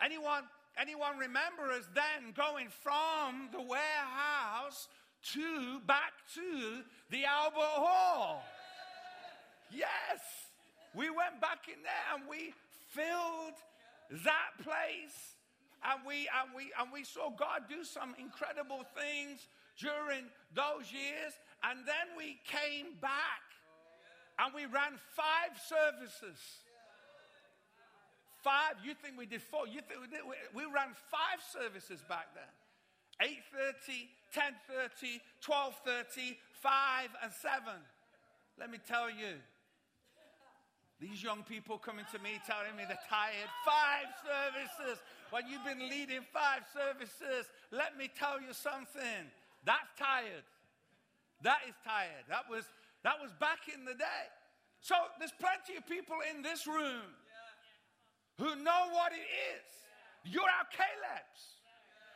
Anyone, 0.02 0.44
anyone 0.80 1.18
remember 1.18 1.72
us 1.72 1.88
then 1.94 2.32
going 2.34 2.68
from 2.82 3.48
the 3.52 3.60
warehouse 3.60 4.88
to 5.34 5.80
back 5.86 6.12
to 6.34 6.82
the 7.10 7.24
Albert 7.24 7.76
Hall? 7.76 8.44
Yes. 9.70 10.20
We 10.94 11.08
went 11.08 11.40
back 11.40 11.68
in 11.68 11.82
there 11.82 12.16
and 12.16 12.28
we 12.28 12.52
filled 12.90 13.56
that 14.24 14.52
place 14.62 15.36
and 15.84 16.00
we 16.06 16.28
and 16.28 16.54
we 16.54 16.70
and 16.78 16.92
we 16.92 17.04
saw 17.04 17.30
God 17.30 17.62
do 17.68 17.82
some 17.82 18.14
incredible 18.18 18.84
things 18.94 19.48
during 19.78 20.28
those 20.54 20.92
years 20.92 21.32
and 21.64 21.80
then 21.86 22.12
we 22.16 22.38
came 22.44 22.92
back 23.00 23.42
and 24.38 24.52
we 24.54 24.66
ran 24.66 25.00
five 25.16 25.56
services 25.56 26.38
five 28.42 28.74
you 28.84 28.94
think 28.94 29.16
we 29.16 29.26
did 29.26 29.42
four 29.42 29.66
you 29.66 29.80
think 29.80 30.00
we 30.00 30.08
did 30.08 30.20
we, 30.26 30.36
we 30.54 30.64
ran 30.70 30.90
five 31.10 31.40
services 31.40 32.02
back 32.08 32.28
then 32.34 32.50
8.30 33.22 34.08
10.30 34.34 35.20
12.30 35.40 36.36
5 36.50 37.08
and 37.22 37.32
7 37.32 37.62
let 38.58 38.70
me 38.70 38.78
tell 38.86 39.10
you 39.10 39.38
these 41.02 41.18
young 41.20 41.42
people 41.42 41.78
coming 41.78 42.06
to 42.14 42.18
me 42.22 42.38
telling 42.46 42.78
me 42.78 42.86
they're 42.86 43.08
tired. 43.10 43.50
Five 43.66 44.06
services. 44.22 45.02
When 45.34 45.50
you've 45.50 45.66
been 45.66 45.82
leading 45.90 46.22
five 46.30 46.62
services, 46.70 47.50
let 47.72 47.98
me 47.98 48.06
tell 48.06 48.38
you 48.38 48.54
something. 48.54 49.26
That's 49.66 49.90
tired. 49.98 50.46
That 51.42 51.66
is 51.66 51.74
tired. 51.82 52.22
That 52.30 52.46
was, 52.48 52.70
that 53.02 53.18
was 53.18 53.34
back 53.40 53.66
in 53.66 53.84
the 53.84 53.98
day. 53.98 54.24
So 54.78 54.94
there's 55.18 55.34
plenty 55.42 55.74
of 55.74 55.82
people 55.90 56.22
in 56.22 56.40
this 56.40 56.68
room 56.68 57.10
who 58.38 58.56
know 58.56 58.82
what 58.92 59.12
it 59.12 59.28
is. 59.54 59.66
You're 60.24 60.46
our 60.46 60.68
Calebs. 60.70 61.42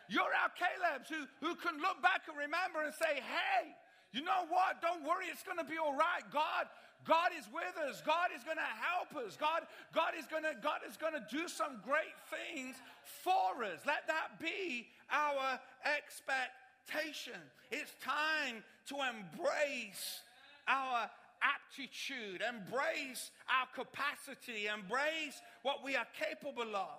You're 0.09 0.31
our 0.31 0.53
Calebs 0.55 1.11
who, 1.11 1.27
who 1.43 1.55
can 1.57 1.83
look 1.83 2.03
back 2.03 2.23
and 2.29 2.39
remember 2.39 2.83
and 2.87 2.95
say, 2.95 3.19
hey, 3.19 3.75
you 4.13 4.23
know 4.23 4.47
what? 4.49 4.81
Don't 4.81 5.03
worry, 5.03 5.27
it's 5.31 5.43
going 5.43 5.59
to 5.59 5.67
be 5.67 5.79
all 5.79 5.95
right. 5.95 6.23
God, 6.33 6.71
God 7.05 7.31
is 7.37 7.45
with 7.53 7.75
us. 7.89 8.03
God 8.07 8.31
is 8.35 8.43
going 8.45 8.57
to 8.57 8.73
help 8.79 9.13
us. 9.19 9.37
God, 9.37 9.67
God 9.93 10.15
is 10.19 10.27
going 10.27 10.45
to, 10.45 10.55
God 10.63 10.81
is 10.89 10.97
going 10.97 11.15
to 11.15 11.25
do 11.31 11.49
some 11.49 11.83
great 11.85 12.15
things 12.31 12.77
for 13.03 13.63
us. 13.67 13.83
Let 13.85 14.07
that 14.07 14.39
be 14.39 14.87
our 15.11 15.59
expectation. 15.85 17.39
It's 17.71 17.93
time 18.03 18.63
to 18.89 18.97
embrace 19.03 20.23
our 20.69 21.11
aptitude, 21.47 22.43
embrace 22.43 23.31
our 23.47 23.69
capacity, 23.75 24.67
embrace 24.67 25.41
what 25.63 25.85
we 25.85 25.95
are 25.95 26.07
capable 26.19 26.75
of. 26.75 26.99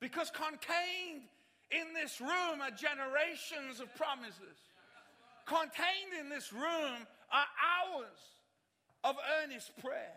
Because 0.00 0.30
contained 0.30 1.28
in 1.70 1.92
this 1.94 2.20
room 2.20 2.60
are 2.60 2.70
generations 2.70 3.80
of 3.80 3.94
promises. 3.96 4.56
Contained 5.46 6.16
in 6.20 6.28
this 6.28 6.52
room 6.52 7.06
are 7.32 7.48
hours 7.60 8.18
of 9.04 9.16
earnest 9.42 9.76
prayer. 9.78 10.16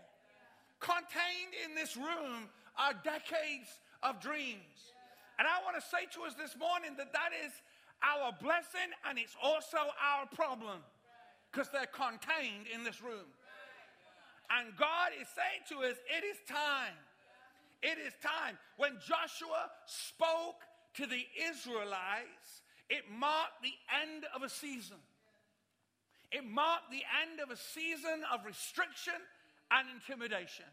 Contained 0.79 1.53
in 1.65 1.75
this 1.75 1.95
room 1.95 2.49
are 2.77 2.93
decades 3.03 3.79
of 4.03 4.19
dreams. 4.21 4.95
And 5.37 5.47
I 5.47 5.63
want 5.63 5.75
to 5.75 5.83
say 5.83 6.07
to 6.15 6.27
us 6.27 6.35
this 6.35 6.55
morning 6.59 6.91
that 6.97 7.13
that 7.13 7.31
is 7.45 7.51
our 8.03 8.31
blessing 8.41 8.91
and 9.07 9.19
it's 9.19 9.35
also 9.41 9.77
our 9.77 10.25
problem 10.33 10.79
because 11.51 11.69
they're 11.69 11.89
contained 11.89 12.67
in 12.73 12.83
this 12.83 13.01
room. 13.01 13.27
And 14.49 14.75
God 14.77 15.11
is 15.19 15.27
saying 15.29 15.65
to 15.69 15.87
us, 15.87 15.97
it 16.09 16.23
is 16.25 16.37
time. 16.47 16.97
It 17.81 17.97
is 17.97 18.13
time. 18.21 18.57
When 18.77 18.97
Joshua 19.05 19.69
spoke 19.85 20.65
to 20.95 21.05
the 21.05 21.25
Israelites, 21.37 22.65
it 22.89 23.03
marked 23.09 23.61
the 23.61 23.77
end 24.01 24.25
of 24.35 24.41
a 24.41 24.49
season. 24.49 24.97
It 26.31 26.45
marked 26.45 26.91
the 26.91 27.03
end 27.21 27.39
of 27.39 27.51
a 27.51 27.57
season 27.57 28.21
of 28.33 28.45
restriction 28.45 29.17
and 29.71 29.87
intimidation. 29.93 30.65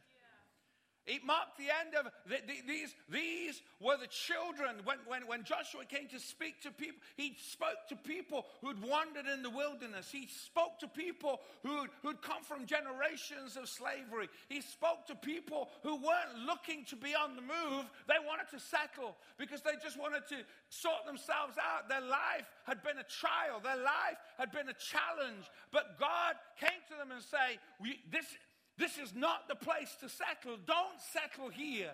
It 1.07 1.25
marked 1.25 1.57
the 1.59 1.71
end 1.71 1.95
of 1.95 2.11
the, 2.27 2.37
the, 2.47 2.67
these. 2.67 2.95
These 3.09 3.63
were 3.81 3.97
the 3.97 4.09
children. 4.09 4.83
When, 4.83 4.99
when, 5.07 5.27
when 5.27 5.45
Joshua 5.45 5.85
came 5.85 6.09
to 6.09 6.19
speak 6.19 6.61
to 6.63 6.73
people, 6.73 6.99
he 7.17 7.37
spoke 7.39 7.87
to 7.91 7.97
people 7.97 8.47
who'd 8.61 8.83
wandered 8.83 9.27
in 9.27 9.43
the 9.43 9.51
wilderness. 9.51 10.11
He 10.11 10.27
spoke 10.27 10.81
to 10.81 10.89
people 10.89 11.41
who'd, 11.63 11.91
who'd 12.03 12.23
come 12.23 12.43
from 12.43 12.67
generations 12.67 13.57
of 13.57 13.69
slavery. 13.69 14.29
He 14.49 14.61
spoke 14.61 15.07
to 15.07 15.15
people 15.15 15.69
who 15.83 15.95
weren't 15.95 16.45
looking 16.45 16.85
to 16.87 16.97
be 16.97 17.15
on 17.15 17.37
the 17.37 17.43
move. 17.43 17.87
They 18.09 18.19
wanted 18.27 18.51
to 18.51 18.59
settle 18.59 19.17
because 19.39 19.63
they 19.63 19.79
just 19.83 19.99
wanted 19.99 20.27
to 20.31 20.43
sort 20.71 21.07
themselves 21.07 21.55
out. 21.55 21.89
Their 21.89 22.03
life 22.03 22.51
had 22.65 22.83
been 22.83 22.99
a 22.99 23.07
trial, 23.07 23.61
their 23.63 23.79
life 23.79 24.19
had 24.39 24.51
been 24.51 24.69
a 24.69 24.75
challenge. 24.75 25.47
But 25.71 26.01
God 26.01 26.35
came 26.59 26.83
to 26.91 26.99
them 26.99 27.15
and 27.15 27.23
say, 27.23 27.63
This 28.11 28.27
this 28.79 28.99
is 28.99 29.15
not 29.15 29.49
the 29.49 29.55
place 29.55 29.97
to 30.01 30.09
settle. 30.09 30.59
Don't 30.67 31.01
settle 31.13 31.49
here. 31.51 31.93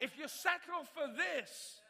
If 0.00 0.18
you 0.18 0.28
settle 0.28 0.84
for 0.94 1.12
this, 1.16 1.80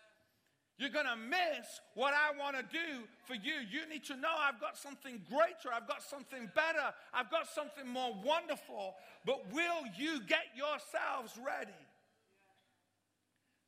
you're 0.78 0.88
going 0.88 1.06
to 1.06 1.16
miss 1.16 1.68
what 1.94 2.14
I 2.14 2.36
want 2.38 2.56
to 2.56 2.62
do 2.62 3.04
for 3.26 3.34
you. 3.34 3.60
You 3.70 3.86
need 3.86 4.04
to 4.06 4.16
know 4.16 4.32
I've 4.40 4.60
got 4.60 4.78
something 4.78 5.20
greater, 5.28 5.68
I've 5.74 5.86
got 5.86 6.02
something 6.02 6.50
better, 6.54 6.94
I've 7.12 7.30
got 7.30 7.46
something 7.48 7.86
more 7.86 8.14
wonderful. 8.24 8.94
But 9.26 9.52
will 9.52 9.84
you 9.98 10.20
get 10.26 10.56
yourselves 10.56 11.36
ready? 11.36 11.76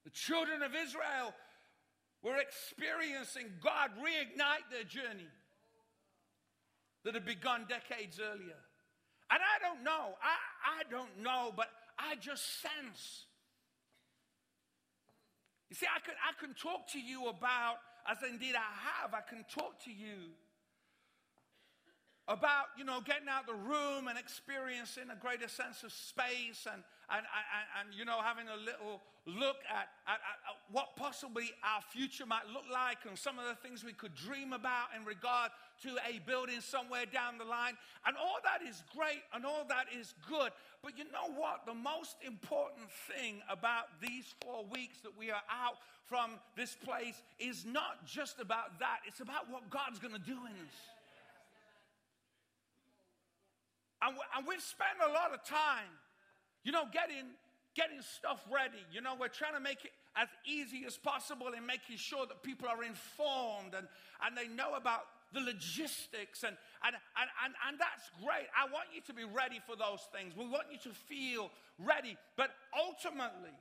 The 0.04 0.10
children 0.10 0.62
of 0.62 0.72
Israel 0.74 1.34
were 2.22 2.38
experiencing 2.38 3.52
God 3.62 3.90
reignite 3.98 4.70
their 4.70 4.84
journey 4.84 5.28
that 7.04 7.14
had 7.14 7.26
begun 7.26 7.66
decades 7.68 8.18
earlier. 8.20 8.56
And 9.32 9.40
I 9.40 9.56
don't 9.64 9.82
know, 9.82 10.14
I, 10.20 10.36
I 10.80 10.90
don't 10.90 11.22
know, 11.22 11.52
but 11.56 11.68
I 11.98 12.16
just 12.16 12.60
sense. 12.60 13.24
You 15.70 15.76
see, 15.76 15.86
I 15.86 16.00
can, 16.04 16.14
I 16.20 16.38
can 16.38 16.54
talk 16.54 16.86
to 16.92 17.00
you 17.00 17.28
about, 17.28 17.76
as 18.06 18.18
indeed 18.28 18.54
I 18.54 19.00
have, 19.00 19.14
I 19.14 19.22
can 19.26 19.44
talk 19.48 19.82
to 19.84 19.90
you 19.90 20.36
about, 22.28 22.66
you 22.76 22.84
know, 22.84 23.00
getting 23.00 23.28
out 23.28 23.46
the 23.46 23.54
room 23.54 24.06
and 24.06 24.18
experiencing 24.18 25.04
a 25.10 25.16
greater 25.16 25.48
sense 25.48 25.82
of 25.82 25.92
space 25.92 26.66
and, 26.70 26.82
and, 27.12 27.24
and, 27.28 27.66
and 27.78 27.86
you 27.94 28.04
know, 28.04 28.20
having 28.24 28.48
a 28.48 28.56
little 28.56 29.00
look 29.26 29.60
at, 29.70 29.92
at, 30.08 30.18
at, 30.18 30.56
what 30.72 30.96
possibly 30.96 31.52
our 31.62 31.82
future 31.92 32.26
might 32.26 32.48
look 32.48 32.64
like 32.72 32.98
and 33.06 33.16
some 33.16 33.38
of 33.38 33.44
the 33.44 33.54
things 33.54 33.84
we 33.84 33.92
could 33.92 34.14
dream 34.14 34.52
about 34.52 34.88
in 34.96 35.04
regard 35.04 35.52
to 35.82 35.94
a 36.08 36.18
building 36.26 36.60
somewhere 36.60 37.04
down 37.04 37.36
the 37.38 37.44
line. 37.44 37.76
And 38.06 38.16
all 38.16 38.40
that 38.42 38.66
is 38.66 38.82
great 38.96 39.22
and 39.34 39.44
all 39.44 39.64
that 39.68 39.86
is 39.94 40.14
good. 40.26 40.50
But 40.82 40.96
you 40.96 41.04
know 41.04 41.30
what? 41.36 41.66
The 41.66 41.76
most 41.76 42.16
important 42.26 42.90
thing 43.12 43.42
about 43.48 43.92
these 44.00 44.34
four 44.42 44.64
weeks 44.72 44.98
that 45.04 45.12
we 45.16 45.30
are 45.30 45.44
out 45.52 45.76
from 46.08 46.40
this 46.56 46.74
place 46.74 47.22
is 47.38 47.64
not 47.64 48.04
just 48.06 48.40
about 48.40 48.80
that, 48.80 49.00
it's 49.06 49.20
about 49.20 49.50
what 49.50 49.70
God's 49.70 49.98
going 49.98 50.14
to 50.14 50.20
do 50.20 50.32
in 50.32 50.52
us. 50.66 50.78
And, 54.02 54.16
and 54.36 54.46
we've 54.46 54.60
spent 54.60 54.98
a 54.98 55.12
lot 55.12 55.32
of 55.32 55.44
time, 55.44 55.86
you 56.64 56.72
know, 56.72 56.84
getting, 56.92 57.26
getting 57.74 58.00
stuff 58.00 58.44
ready. 58.52 58.82
You 58.92 59.00
know, 59.00 59.14
we're 59.18 59.28
trying 59.28 59.54
to 59.54 59.60
make 59.60 59.84
it 59.84 59.92
as 60.16 60.28
easy 60.44 60.84
as 60.86 60.96
possible 60.96 61.48
in 61.56 61.64
making 61.64 61.96
sure 61.96 62.26
that 62.26 62.42
people 62.42 62.68
are 62.68 62.84
informed 62.84 63.74
and, 63.74 63.86
and 64.24 64.36
they 64.36 64.48
know 64.48 64.74
about 64.74 65.04
the 65.32 65.40
logistics. 65.40 66.44
And, 66.44 66.56
and, 66.84 66.94
and, 67.16 67.30
and, 67.44 67.54
and 67.68 67.80
that's 67.80 68.10
great. 68.22 68.46
I 68.52 68.70
want 68.70 68.88
you 68.94 69.00
to 69.06 69.14
be 69.14 69.24
ready 69.24 69.60
for 69.66 69.76
those 69.76 70.06
things. 70.12 70.36
We 70.36 70.46
want 70.46 70.66
you 70.70 70.78
to 70.90 70.92
feel 71.08 71.50
ready. 71.78 72.16
But 72.36 72.50
ultimately, 72.76 73.56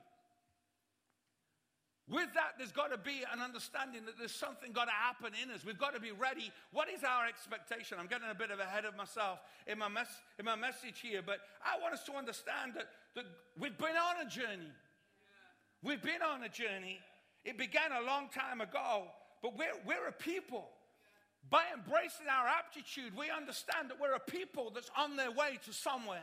with 2.08 2.34
that, 2.34 2.58
there's 2.58 2.72
got 2.72 2.90
to 2.90 2.98
be 2.98 3.22
an 3.32 3.40
understanding 3.40 4.04
that 4.06 4.18
there's 4.18 4.34
something 4.34 4.72
got 4.72 4.86
to 4.86 4.90
happen 4.92 5.32
in 5.40 5.50
us. 5.50 5.64
We've 5.64 5.78
got 5.78 5.94
to 5.94 6.00
be 6.00 6.10
ready. 6.10 6.50
What 6.72 6.88
is 6.88 7.04
our 7.04 7.26
expectation? 7.26 7.96
I'm 8.00 8.08
getting 8.08 8.28
a 8.28 8.34
bit 8.34 8.50
of 8.50 8.58
ahead 8.58 8.84
of 8.84 8.96
myself 8.96 9.38
in 9.66 9.78
my, 9.78 9.88
mes- 9.88 10.20
in 10.38 10.44
my 10.44 10.56
message 10.56 10.98
here, 11.00 11.22
but 11.24 11.38
I 11.64 11.80
want 11.80 11.94
us 11.94 12.02
to 12.04 12.12
understand 12.14 12.74
that, 12.74 12.86
that 13.14 13.24
we've 13.58 13.78
been 13.78 13.96
on 13.96 14.26
a 14.26 14.28
journey. 14.28 14.72
We've 15.82 16.02
been 16.02 16.22
on 16.22 16.42
a 16.42 16.48
journey. 16.48 16.98
It 17.44 17.56
began 17.56 17.92
a 17.92 18.04
long 18.04 18.28
time 18.28 18.60
ago, 18.60 19.04
but 19.40 19.56
we're, 19.56 19.74
we're 19.86 20.08
a 20.08 20.12
people. 20.12 20.68
By 21.50 21.62
embracing 21.74 22.26
our 22.30 22.46
aptitude, 22.46 23.16
we 23.16 23.30
understand 23.30 23.90
that 23.90 24.00
we're 24.00 24.14
a 24.14 24.20
people 24.20 24.70
that's 24.74 24.90
on 24.96 25.16
their 25.16 25.30
way 25.30 25.58
to 25.66 25.72
somewhere. 25.72 26.22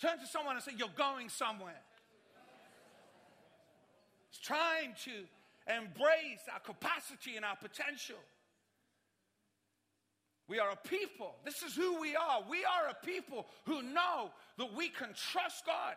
Turn 0.00 0.18
to 0.18 0.26
someone 0.26 0.54
and 0.54 0.64
say, 0.64 0.72
You're 0.76 0.88
going 0.96 1.28
somewhere. 1.28 1.80
It's 4.30 4.40
time 4.40 4.94
to 5.04 5.74
embrace 5.74 6.42
our 6.52 6.60
capacity 6.60 7.36
and 7.36 7.44
our 7.44 7.56
potential. 7.56 8.16
We 10.48 10.58
are 10.58 10.70
a 10.70 10.88
people. 10.88 11.34
This 11.44 11.62
is 11.62 11.74
who 11.74 12.00
we 12.00 12.16
are. 12.16 12.42
We 12.48 12.64
are 12.64 12.88
a 12.90 13.06
people 13.06 13.46
who 13.66 13.82
know 13.82 14.30
that 14.56 14.74
we 14.74 14.88
can 14.88 15.10
trust 15.32 15.66
God. 15.66 15.94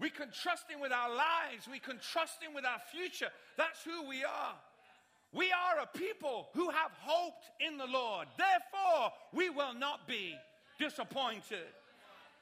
We 0.00 0.08
can 0.08 0.30
trust 0.30 0.70
Him 0.70 0.80
with 0.80 0.92
our 0.92 1.10
lives. 1.10 1.68
We 1.70 1.78
can 1.78 1.98
trust 1.98 2.42
Him 2.42 2.54
with 2.54 2.64
our 2.64 2.80
future. 2.90 3.28
That's 3.56 3.82
who 3.84 4.08
we 4.08 4.24
are. 4.24 4.54
We 5.32 5.52
are 5.52 5.82
a 5.82 5.98
people 5.98 6.48
who 6.54 6.70
have 6.70 6.92
hoped 7.00 7.50
in 7.60 7.76
the 7.76 7.86
Lord. 7.86 8.28
Therefore, 8.38 9.12
we 9.34 9.50
will 9.50 9.74
not 9.74 10.08
be 10.08 10.34
disappointed. 10.78 11.66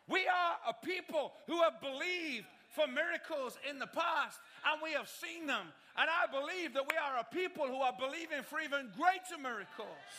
We 0.09 0.21
are 0.21 0.57
a 0.69 0.87
people 0.87 1.33
who 1.49 1.63
have 1.63 1.81
believed 1.81 2.47
for 2.77 2.87
miracles 2.87 3.57
in 3.69 3.79
the 3.79 3.89
past 3.89 4.39
and 4.69 4.81
we 4.85 4.93
have 4.93 5.09
seen 5.09 5.47
them. 5.47 5.73
And 5.97 6.09
I 6.13 6.29
believe 6.29 6.75
that 6.75 6.85
we 6.85 6.97
are 7.01 7.17
a 7.19 7.25
people 7.25 7.67
who 7.67 7.81
are 7.81 7.97
believing 7.99 8.45
for 8.45 8.61
even 8.61 8.93
greater 8.93 9.41
miracles 9.41 10.13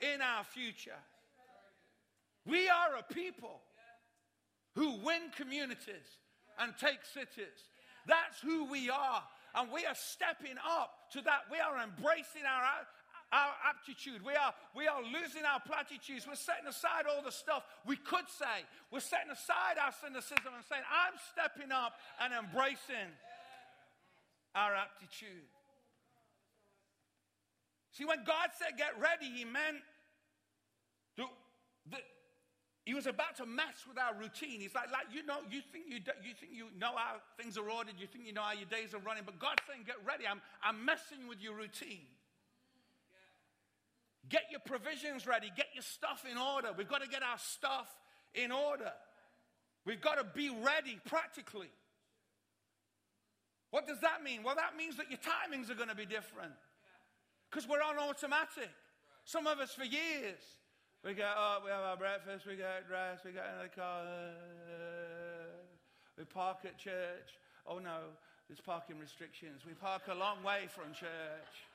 in 0.00 0.22
our 0.22 0.44
future. 0.44 1.02
We 2.46 2.68
are 2.68 3.02
a 3.02 3.12
people 3.12 3.60
who 4.74 5.02
win 5.02 5.34
communities 5.36 6.06
and 6.58 6.72
take 6.78 7.04
cities. 7.04 7.66
That's 8.06 8.40
who 8.40 8.64
we 8.70 8.88
are. 8.88 9.22
And 9.54 9.70
we 9.70 9.84
are 9.84 9.98
stepping 9.98 10.56
up 10.62 11.10
to 11.12 11.20
that. 11.22 11.50
We 11.50 11.58
are 11.58 11.82
embracing 11.82 12.46
our, 12.46 12.62
our 13.32 13.52
aptitude. 13.64 14.20
We 14.24 14.36
are, 14.36 14.52
we 14.76 14.86
are 14.86 15.00
losing 15.02 15.42
our 15.48 15.60
platitudes. 15.60 16.28
We're 16.28 16.36
setting 16.36 16.68
aside 16.68 17.08
all 17.08 17.24
the 17.24 17.32
stuff 17.32 17.64
we 17.86 17.96
could 17.96 18.28
say. 18.28 18.68
We're 18.92 19.00
setting 19.00 19.32
aside 19.32 19.80
our 19.80 19.92
cynicism 19.92 20.52
and 20.52 20.64
saying, 20.68 20.84
I'm 20.84 21.16
stepping 21.32 21.72
up 21.72 21.96
and 22.20 22.32
embracing 22.36 23.08
our 24.54 24.76
aptitude. 24.76 25.48
See, 27.92 28.04
when 28.04 28.24
God 28.24 28.52
said 28.56 28.76
get 28.76 29.00
ready, 29.00 29.32
He 29.32 29.44
meant 29.44 29.80
the, 31.90 31.98
he 32.84 32.94
was 32.94 33.06
about 33.06 33.36
to 33.36 33.46
mess 33.46 33.86
with 33.86 33.96
our 33.98 34.14
routine. 34.18 34.60
He's 34.60 34.74
like, 34.74 34.90
like 34.90 35.06
you 35.12 35.24
know, 35.24 35.38
you 35.50 35.62
think 35.72 35.86
you, 35.86 35.96
you 35.96 36.34
think 36.34 36.52
you 36.52 36.66
know 36.78 36.92
how 36.96 37.22
things 37.40 37.56
are 37.56 37.68
ordered, 37.70 37.94
you 37.98 38.06
think 38.06 38.26
you 38.26 38.32
know 38.32 38.42
how 38.42 38.52
your 38.52 38.66
days 38.66 38.92
are 38.92 38.98
running, 38.98 39.22
but 39.24 39.38
God's 39.38 39.62
saying, 39.68 39.82
get 39.86 39.96
ready. 40.04 40.24
I'm, 40.26 40.40
I'm 40.64 40.84
messing 40.84 41.28
with 41.28 41.40
your 41.40 41.54
routine. 41.54 42.10
Get 44.32 44.44
your 44.50 44.60
provisions 44.64 45.26
ready. 45.26 45.52
Get 45.54 45.68
your 45.74 45.82
stuff 45.82 46.24
in 46.24 46.38
order. 46.38 46.68
We've 46.74 46.88
got 46.88 47.02
to 47.02 47.08
get 47.08 47.22
our 47.22 47.36
stuff 47.36 47.86
in 48.34 48.50
order. 48.50 48.90
We've 49.84 50.00
got 50.00 50.14
to 50.14 50.24
be 50.24 50.48
ready 50.48 50.98
practically. 51.04 51.68
What 53.70 53.86
does 53.86 54.00
that 54.00 54.24
mean? 54.24 54.42
Well, 54.42 54.54
that 54.54 54.74
means 54.74 54.96
that 54.96 55.10
your 55.10 55.18
timings 55.20 55.68
are 55.68 55.74
going 55.74 55.90
to 55.90 55.94
be 55.94 56.06
different 56.06 56.54
because 57.50 57.68
we're 57.68 57.82
on 57.82 57.98
automatic. 57.98 58.70
Some 59.24 59.46
of 59.46 59.60
us 59.60 59.74
for 59.74 59.84
years 59.84 60.40
we 61.04 61.12
get 61.12 61.26
up, 61.26 61.60
oh, 61.60 61.64
we 61.66 61.70
have 61.70 61.82
our 61.82 61.96
breakfast, 61.98 62.46
we 62.46 62.56
get 62.56 62.88
dressed, 62.88 63.24
we 63.26 63.32
get 63.32 63.44
in 63.52 63.62
the 63.64 63.68
car, 63.68 64.02
we 66.16 66.24
park 66.24 66.58
at 66.64 66.78
church. 66.78 67.36
Oh 67.66 67.78
no, 67.78 68.16
there's 68.48 68.60
parking 68.60 68.98
restrictions. 68.98 69.60
We 69.66 69.74
park 69.74 70.02
a 70.08 70.14
long 70.14 70.42
way 70.42 70.68
from 70.68 70.94
church. 70.94 71.68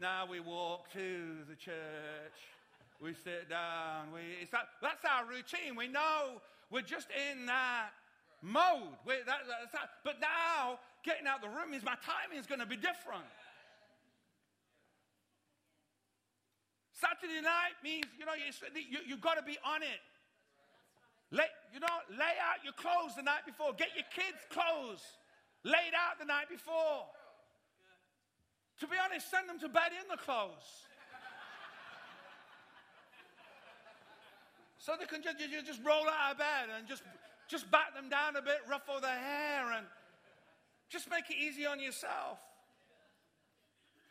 Now 0.00 0.24
we 0.24 0.40
walk 0.40 0.90
to 0.94 1.44
the 1.46 1.54
church. 1.54 2.38
We 3.02 3.12
sit 3.12 3.50
down. 3.50 4.08
We, 4.14 4.20
it's 4.40 4.50
that, 4.50 4.72
that's 4.80 5.04
our 5.04 5.28
routine. 5.28 5.76
We 5.76 5.88
know 5.88 6.40
we're 6.70 6.80
just 6.80 7.08
in 7.12 7.44
that 7.44 7.90
mode. 8.40 8.96
That, 9.04 9.44
that. 9.72 9.90
But 10.02 10.16
now, 10.18 10.80
getting 11.04 11.26
out 11.26 11.42
the 11.42 11.48
room 11.52 11.72
means 11.72 11.84
my 11.84 12.00
timing 12.00 12.40
is 12.40 12.46
going 12.46 12.60
to 12.60 12.66
be 12.66 12.76
different. 12.76 13.28
Saturday 16.96 17.44
night 17.44 17.76
means, 17.84 18.08
you 18.18 18.24
know, 18.24 18.32
you, 18.32 18.56
you, 18.80 18.98
you've 19.06 19.20
got 19.20 19.36
to 19.36 19.44
be 19.44 19.58
on 19.68 19.82
it. 19.82 20.00
Lay, 21.30 21.44
you 21.74 21.80
know, 21.80 22.00
lay 22.08 22.40
out 22.40 22.64
your 22.64 22.72
clothes 22.72 23.16
the 23.16 23.22
night 23.22 23.44
before. 23.44 23.74
Get 23.76 23.88
your 23.92 24.08
kids' 24.16 24.48
clothes 24.48 25.04
laid 25.62 25.92
out 25.92 26.18
the 26.18 26.24
night 26.24 26.48
before. 26.48 27.04
To 28.80 28.86
be 28.86 28.96
honest, 28.96 29.30
send 29.30 29.48
them 29.48 29.60
to 29.60 29.68
bed 29.68 29.92
in 29.92 30.08
the 30.08 30.16
clothes. 30.16 30.88
so 34.78 34.94
they 34.98 35.04
can 35.04 35.22
just, 35.22 35.36
just 35.66 35.80
roll 35.84 36.08
out 36.08 36.32
of 36.32 36.38
bed 36.38 36.72
and 36.76 36.88
just, 36.88 37.02
just 37.46 37.70
back 37.70 37.94
them 37.94 38.08
down 38.08 38.36
a 38.36 38.42
bit, 38.42 38.56
ruffle 38.68 38.98
their 39.00 39.18
hair, 39.18 39.72
and 39.76 39.84
just 40.88 41.10
make 41.10 41.28
it 41.28 41.36
easy 41.36 41.66
on 41.66 41.78
yourself. 41.78 42.40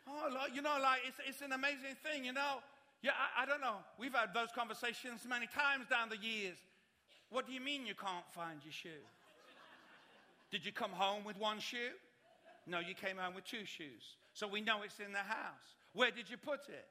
Oh, 0.08 0.46
you 0.54 0.62
know, 0.62 0.78
like 0.80 1.00
it's, 1.06 1.18
it's 1.26 1.42
an 1.42 1.52
amazing 1.52 1.98
thing, 2.02 2.24
you 2.24 2.32
know. 2.32 2.62
Yeah, 3.02 3.12
I, 3.18 3.42
I 3.42 3.46
don't 3.46 3.60
know. 3.60 3.78
We've 3.98 4.14
had 4.14 4.32
those 4.32 4.48
conversations 4.54 5.26
many 5.28 5.46
times 5.46 5.86
down 5.90 6.10
the 6.10 6.16
years. 6.16 6.56
What 7.30 7.46
do 7.46 7.52
you 7.52 7.60
mean 7.60 7.86
you 7.86 7.94
can't 7.94 8.24
find 8.32 8.60
your 8.64 8.72
shoe? 8.72 9.02
Did 10.50 10.64
you 10.64 10.72
come 10.72 10.90
home 10.90 11.24
with 11.24 11.38
one 11.38 11.58
shoe? 11.58 11.94
No, 12.66 12.78
you 12.78 12.94
came 12.94 13.16
home 13.16 13.34
with 13.34 13.44
two 13.44 13.64
shoes. 13.64 14.16
So 14.32 14.46
we 14.46 14.60
know 14.60 14.82
it's 14.82 15.00
in 15.00 15.12
the 15.12 15.18
house. 15.18 15.74
Where 15.92 16.10
did 16.10 16.30
you 16.30 16.36
put 16.36 16.60
it? 16.68 16.86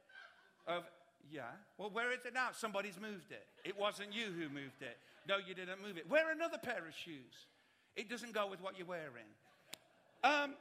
Of, 0.68 0.84
yeah. 1.32 1.44
Well, 1.78 1.90
where 1.92 2.12
is 2.12 2.26
it 2.26 2.34
now? 2.34 2.50
Somebody's 2.54 3.00
moved 3.00 3.32
it. 3.32 3.48
It 3.64 3.78
wasn't 3.80 4.14
you 4.14 4.26
who 4.26 4.50
moved 4.50 4.82
it. 4.82 4.98
No, 5.28 5.38
you 5.38 5.54
didn't 5.54 5.82
move 5.82 5.98
it. 5.98 6.10
Wear 6.10 6.32
another 6.32 6.58
pair 6.58 6.86
of 6.88 6.96
shoes. 6.96 7.48
It 7.96 8.10
doesn't 8.10 8.34
go 8.34 8.48
with 8.48 8.62
what 8.62 8.78
you're 8.78 8.88
wearing. 8.88 9.30
Um, 10.24 10.54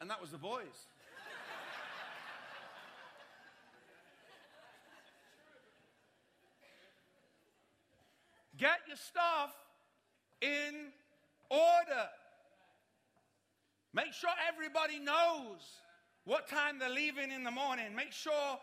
and 0.00 0.10
that 0.10 0.20
was 0.20 0.30
the 0.30 0.38
boys. 0.38 0.86
Get 8.56 8.78
your 8.86 8.96
stuff 8.96 9.52
in 10.40 10.92
order. 11.50 12.08
Make 13.94 14.12
sure 14.12 14.30
everybody 14.52 14.98
knows 14.98 15.62
what 16.24 16.48
time 16.48 16.80
they're 16.80 16.90
leaving 16.90 17.30
in 17.30 17.44
the 17.44 17.50
morning. 17.50 17.94
Make 17.94 18.10
sure 18.12 18.58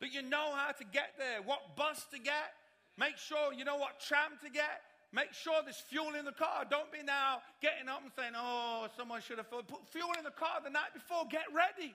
that 0.00 0.14
you 0.14 0.22
know 0.22 0.54
how 0.54 0.70
to 0.70 0.84
get 0.92 1.14
there, 1.18 1.42
what 1.44 1.74
bus 1.76 2.06
to 2.12 2.18
get. 2.18 2.54
Make 2.96 3.16
sure 3.16 3.52
you 3.52 3.64
know 3.64 3.76
what 3.76 3.98
tram 4.00 4.38
to 4.44 4.50
get. 4.50 4.82
Make 5.12 5.32
sure 5.32 5.54
there's 5.64 5.82
fuel 5.88 6.14
in 6.14 6.24
the 6.24 6.32
car. 6.32 6.64
Don't 6.68 6.92
be 6.92 7.02
now 7.02 7.40
getting 7.60 7.88
up 7.88 8.02
and 8.02 8.12
saying, 8.14 8.32
oh, 8.36 8.86
someone 8.96 9.20
should 9.20 9.38
have 9.38 9.50
Put 9.50 9.66
fuel 9.90 10.12
in 10.16 10.22
the 10.22 10.30
car 10.30 10.60
the 10.62 10.70
night 10.70 10.94
before. 10.94 11.24
Get 11.28 11.46
ready. 11.52 11.94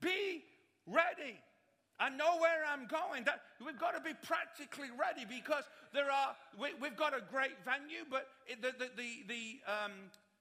Be 0.00 0.44
ready. 0.86 1.40
I 1.98 2.10
know 2.10 2.38
where 2.38 2.62
I'm 2.68 2.86
going. 2.86 3.24
That, 3.24 3.40
we've 3.64 3.78
got 3.78 3.94
to 3.96 4.02
be 4.02 4.14
practically 4.22 4.88
ready 4.94 5.24
because 5.24 5.64
there 5.94 6.10
are, 6.10 6.36
we, 6.58 6.68
have 6.82 6.96
got 6.96 7.16
a 7.16 7.22
great 7.30 7.56
venue, 7.64 8.04
but 8.10 8.28
the, 8.60 8.74
the, 8.78 8.90
the, 8.94 9.10
the, 9.26 9.42
um, 9.66 9.92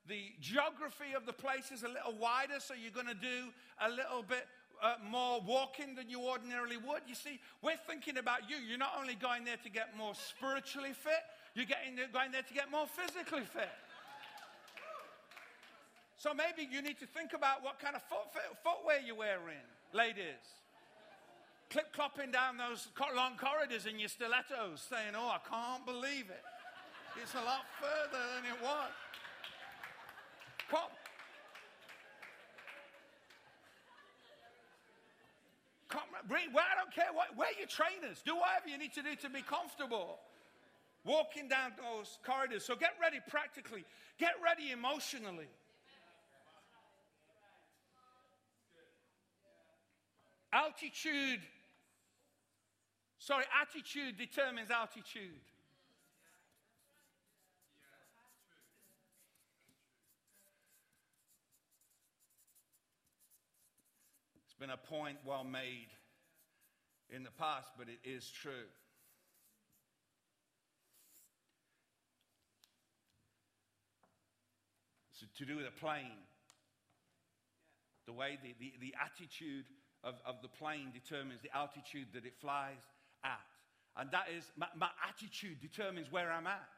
the 0.08 0.32
geography 0.42 1.14
of 1.16 1.26
the 1.26 1.34
place 1.34 1.72
is 1.72 1.84
a 1.84 1.88
little 1.88 2.14
wider, 2.20 2.60
so 2.60 2.74
you're 2.74 2.92
going 2.92 3.08
to 3.08 3.14
do 3.14 3.52
a 3.82 3.90
little 3.90 4.24
bit 4.28 4.48
uh, 4.82 4.96
more 5.10 5.40
walking 5.42 5.96
than 5.96 6.10
you 6.10 6.22
ordinarily 6.22 6.78
would. 6.78 7.02
You 7.08 7.16
see, 7.16 7.40
we're 7.62 7.80
thinking 7.88 8.18
about 8.18 8.50
you. 8.50 8.58
You're 8.58 8.78
not 8.78 8.94
only 9.00 9.16
going 9.16 9.46
there 9.46 9.58
to 9.64 9.70
get 9.70 9.96
more 9.98 10.14
spiritually 10.16 10.92
fit, 10.92 11.24
you're 11.56 11.66
getting, 11.66 11.96
going 12.12 12.32
there 12.32 12.44
to 12.44 12.54
get 12.54 12.70
more 12.70 12.88
physically 12.88 13.46
fit. 13.46 13.72
So 16.18 16.34
maybe 16.34 16.68
you 16.70 16.82
need 16.82 17.00
to 17.00 17.06
think 17.06 17.34
about 17.34 17.64
what 17.64 17.80
kind 17.80 17.96
of 17.96 18.02
foot, 18.04 18.32
footwear 18.64 19.00
you're 19.06 19.16
wearing, 19.16 19.64
ladies 19.94 20.64
clip 21.74 21.90
clopping 21.90 22.32
down 22.32 22.56
those 22.56 22.88
long 23.18 23.34
corridors 23.36 23.88
in 23.88 23.98
your 23.98 24.08
stilettos, 24.08 24.86
saying, 24.88 25.18
Oh, 25.18 25.34
I 25.34 25.42
can't 25.42 25.84
believe 25.86 26.30
it. 26.30 26.46
It's 27.18 27.34
a 27.34 27.42
lot 27.42 27.66
further 27.82 28.22
than 28.38 28.46
it 28.46 28.62
was. 28.62 28.94
Come. 30.70 30.82
Come, 35.90 36.02
bring, 36.28 36.52
well, 36.54 36.66
I 36.72 36.76
don't 36.76 36.94
care 36.94 37.14
what, 37.14 37.38
wear 37.38 37.50
your 37.58 37.68
trainers. 37.68 38.24
Do 38.26 38.36
whatever 38.36 38.68
you 38.68 38.78
need 38.78 38.94
to 38.94 39.04
do 39.04 39.16
to 39.16 39.30
be 39.30 39.42
comfortable. 39.42 40.20
Walking 41.06 41.48
down 41.48 41.74
those 41.78 42.18
corridors. 42.26 42.66
So 42.66 42.76
get 42.76 42.94
ready 43.02 43.20
practically, 43.28 43.86
get 44.18 44.34
ready 44.44 44.72
emotionally. 44.72 45.48
Altitude 50.52 51.42
Sorry, 53.24 53.46
attitude 53.56 54.18
determines 54.18 54.70
altitude. 54.70 55.40
Been 64.64 64.70
a 64.70 64.78
point 64.78 65.18
well 65.26 65.44
made 65.44 65.92
in 67.10 67.22
the 67.24 67.36
past, 67.38 67.68
but 67.78 67.88
it 67.90 68.00
is 68.08 68.32
true. 68.32 68.72
to, 75.20 75.44
to 75.44 75.46
do 75.46 75.58
with 75.58 75.66
a 75.66 75.80
plane. 75.82 76.24
The 78.08 78.14
way 78.14 78.40
the, 78.42 78.56
the, 78.58 78.74
the 78.80 78.94
attitude 79.04 79.66
of, 80.02 80.16
of 80.26 80.36
the 80.42 80.48
plane 80.48 80.94
determines 80.94 81.42
the 81.42 81.54
altitude 81.54 82.08
that 82.14 82.26
it 82.26 82.36
flies 82.40 82.80
at. 83.26 83.44
And 83.98 84.12
that 84.12 84.28
is, 84.34 84.46
my, 84.56 84.68
my 84.78 84.90
attitude 85.10 85.60
determines 85.60 86.10
where 86.10 86.32
I'm 86.32 86.48
at. 86.48 86.70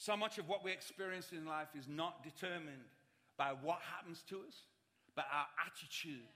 So 0.00 0.16
much 0.16 0.38
of 0.38 0.48
what 0.48 0.64
we 0.64 0.72
experience 0.72 1.28
in 1.30 1.44
life 1.44 1.68
is 1.78 1.86
not 1.86 2.24
determined 2.24 2.88
by 3.36 3.52
what 3.62 3.80
happens 3.94 4.24
to 4.30 4.36
us, 4.36 4.64
but 5.14 5.26
our 5.30 5.44
attitude 5.66 6.32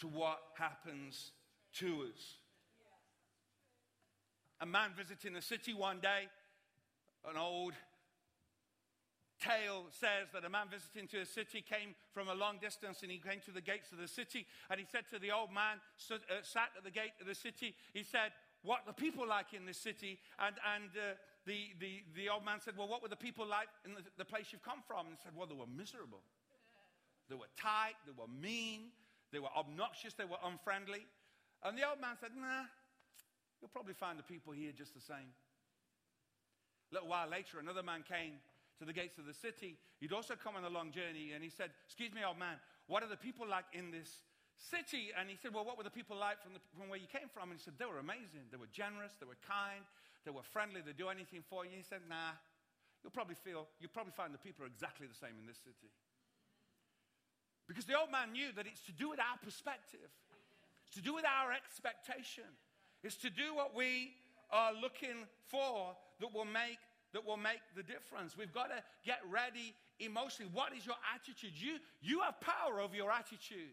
to 0.00 0.08
what 0.08 0.40
happens 0.58 1.30
to 1.74 2.08
us. 2.12 2.38
A 4.60 4.66
man 4.66 4.90
visiting 4.96 5.36
a 5.36 5.40
city 5.40 5.72
one 5.72 6.00
day, 6.00 6.26
an 7.30 7.36
old 7.36 7.74
tale 9.40 9.84
says 9.90 10.26
that 10.32 10.44
a 10.44 10.50
man 10.50 10.66
visiting 10.68 11.06
to 11.06 11.20
a 11.20 11.26
city 11.26 11.62
came 11.62 11.94
from 12.12 12.26
a 12.26 12.34
long 12.34 12.58
distance 12.60 13.02
and 13.02 13.12
he 13.12 13.18
came 13.18 13.38
to 13.44 13.52
the 13.52 13.60
gates 13.60 13.92
of 13.92 13.98
the 13.98 14.08
city 14.08 14.46
and 14.68 14.80
he 14.80 14.86
said 14.90 15.04
to 15.12 15.20
the 15.20 15.30
old 15.30 15.52
man 15.52 15.78
uh, 16.10 16.16
sat 16.42 16.70
at 16.76 16.82
the 16.82 16.90
gate 16.90 17.12
of 17.20 17.26
the 17.26 17.34
city 17.34 17.74
he 17.92 18.02
said 18.02 18.32
what 18.62 18.80
the 18.86 18.92
people 18.92 19.28
like 19.28 19.52
in 19.52 19.66
this 19.66 19.76
city 19.76 20.18
and, 20.38 20.56
and 20.74 20.90
uh, 20.96 21.14
the, 21.46 21.76
the, 21.78 22.02
the 22.16 22.28
old 22.28 22.44
man 22.44 22.60
said 22.60 22.74
well 22.76 22.88
what 22.88 23.02
were 23.02 23.08
the 23.08 23.16
people 23.16 23.46
like 23.46 23.68
in 23.84 23.94
the, 23.94 24.02
the 24.18 24.24
place 24.24 24.48
you've 24.50 24.64
come 24.64 24.82
from 24.86 25.06
and 25.06 25.16
he 25.16 25.20
said 25.22 25.32
well 25.36 25.46
they 25.46 25.54
were 25.54 25.70
miserable 25.70 26.22
they 27.28 27.36
were 27.36 27.50
tight 27.56 27.96
they 28.06 28.14
were 28.16 28.28
mean 28.28 28.92
they 29.32 29.38
were 29.38 29.52
obnoxious 29.56 30.14
they 30.14 30.24
were 30.24 30.40
unfriendly 30.44 31.06
and 31.64 31.76
the 31.76 31.86
old 31.88 32.00
man 32.00 32.16
said 32.20 32.30
nah 32.36 32.66
you'll 33.60 33.72
probably 33.72 33.94
find 33.94 34.18
the 34.18 34.26
people 34.26 34.52
here 34.52 34.72
just 34.76 34.94
the 34.94 35.00
same 35.00 35.32
a 36.90 36.94
little 36.94 37.08
while 37.08 37.28
later 37.28 37.58
another 37.58 37.82
man 37.82 38.04
came 38.06 38.40
to 38.78 38.84
the 38.84 38.92
gates 38.92 39.18
of 39.18 39.26
the 39.26 39.34
city. 39.34 39.78
He'd 40.00 40.12
also 40.12 40.34
come 40.34 40.56
on 40.56 40.64
a 40.64 40.72
long 40.72 40.90
journey 40.90 41.32
and 41.34 41.42
he 41.42 41.50
said, 41.50 41.70
Excuse 41.86 42.12
me, 42.12 42.22
old 42.26 42.38
man, 42.38 42.58
what 42.86 43.02
are 43.02 43.08
the 43.08 43.18
people 43.18 43.46
like 43.46 43.66
in 43.72 43.90
this 43.90 44.26
city? 44.58 45.14
And 45.14 45.30
he 45.30 45.36
said, 45.38 45.54
Well, 45.54 45.64
what 45.64 45.78
were 45.78 45.86
the 45.86 45.94
people 45.94 46.18
like 46.18 46.42
from, 46.42 46.54
the, 46.54 46.62
from 46.74 46.90
where 46.90 46.98
you 46.98 47.10
came 47.10 47.30
from? 47.30 47.50
And 47.50 47.58
he 47.58 47.62
said, 47.62 47.78
They 47.78 47.86
were 47.86 48.02
amazing. 48.02 48.50
They 48.50 48.58
were 48.58 48.70
generous. 48.72 49.14
They 49.18 49.26
were 49.26 49.38
kind. 49.46 49.86
They 50.24 50.30
were 50.30 50.42
friendly. 50.42 50.80
They'd 50.80 50.96
do 50.96 51.08
anything 51.08 51.44
for 51.48 51.64
you. 51.64 51.72
He 51.76 51.82
said, 51.84 52.00
Nah, 52.08 52.36
you'll 53.02 53.12
probably 53.12 53.36
feel, 53.36 53.68
you'll 53.78 53.92
probably 53.92 54.12
find 54.16 54.32
the 54.32 54.40
people 54.40 54.64
are 54.64 54.68
exactly 54.68 55.06
the 55.06 55.14
same 55.14 55.36
in 55.38 55.46
this 55.46 55.58
city. 55.58 55.92
Because 57.68 57.84
the 57.84 57.98
old 57.98 58.12
man 58.12 58.32
knew 58.32 58.52
that 58.56 58.66
it's 58.66 58.84
to 58.88 58.92
do 58.92 59.08
with 59.08 59.20
our 59.20 59.38
perspective, 59.42 60.12
it's 60.86 60.96
to 60.96 61.02
do 61.02 61.14
with 61.14 61.24
our 61.24 61.52
expectation, 61.52 62.48
it's 63.02 63.16
to 63.24 63.30
do 63.30 63.54
what 63.54 63.74
we 63.74 64.12
are 64.50 64.72
looking 64.72 65.24
for 65.48 65.96
that 66.20 66.32
will 66.32 66.44
make 66.44 66.78
that 67.14 67.24
will 67.24 67.38
make 67.38 67.62
the 67.76 67.82
difference. 67.82 68.36
We've 68.36 68.52
got 68.52 68.74
to 68.74 68.82
get 69.06 69.20
ready 69.30 69.72
emotionally. 70.00 70.50
What 70.52 70.74
is 70.74 70.84
your 70.84 70.98
attitude? 71.14 71.52
You, 71.54 71.78
you 72.02 72.20
have 72.20 72.40
power 72.40 72.80
over 72.80 72.96
your 72.96 73.12
attitude. 73.12 73.70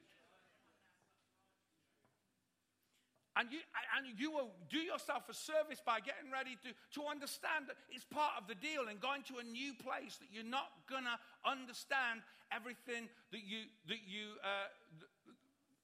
And 3.39 3.47
you, 3.47 3.63
and 3.95 4.03
you 4.19 4.27
will 4.27 4.51
do 4.67 4.83
yourself 4.83 5.31
a 5.31 5.33
service 5.33 5.79
by 5.79 6.03
getting 6.03 6.27
ready 6.27 6.59
to, 6.67 6.75
to 6.99 7.07
understand 7.07 7.71
that 7.71 7.79
it's 7.87 8.03
part 8.03 8.35
of 8.35 8.43
the 8.51 8.59
deal 8.59 8.91
and 8.91 8.99
going 8.99 9.23
to 9.31 9.39
a 9.39 9.45
new 9.47 9.71
place 9.71 10.19
that 10.19 10.27
you're 10.35 10.43
not 10.43 10.67
going 10.91 11.07
to 11.07 11.15
understand 11.47 12.27
everything 12.51 13.07
that, 13.31 13.47
you, 13.47 13.71
that, 13.87 14.03
you, 14.03 14.35
uh, 14.43 14.67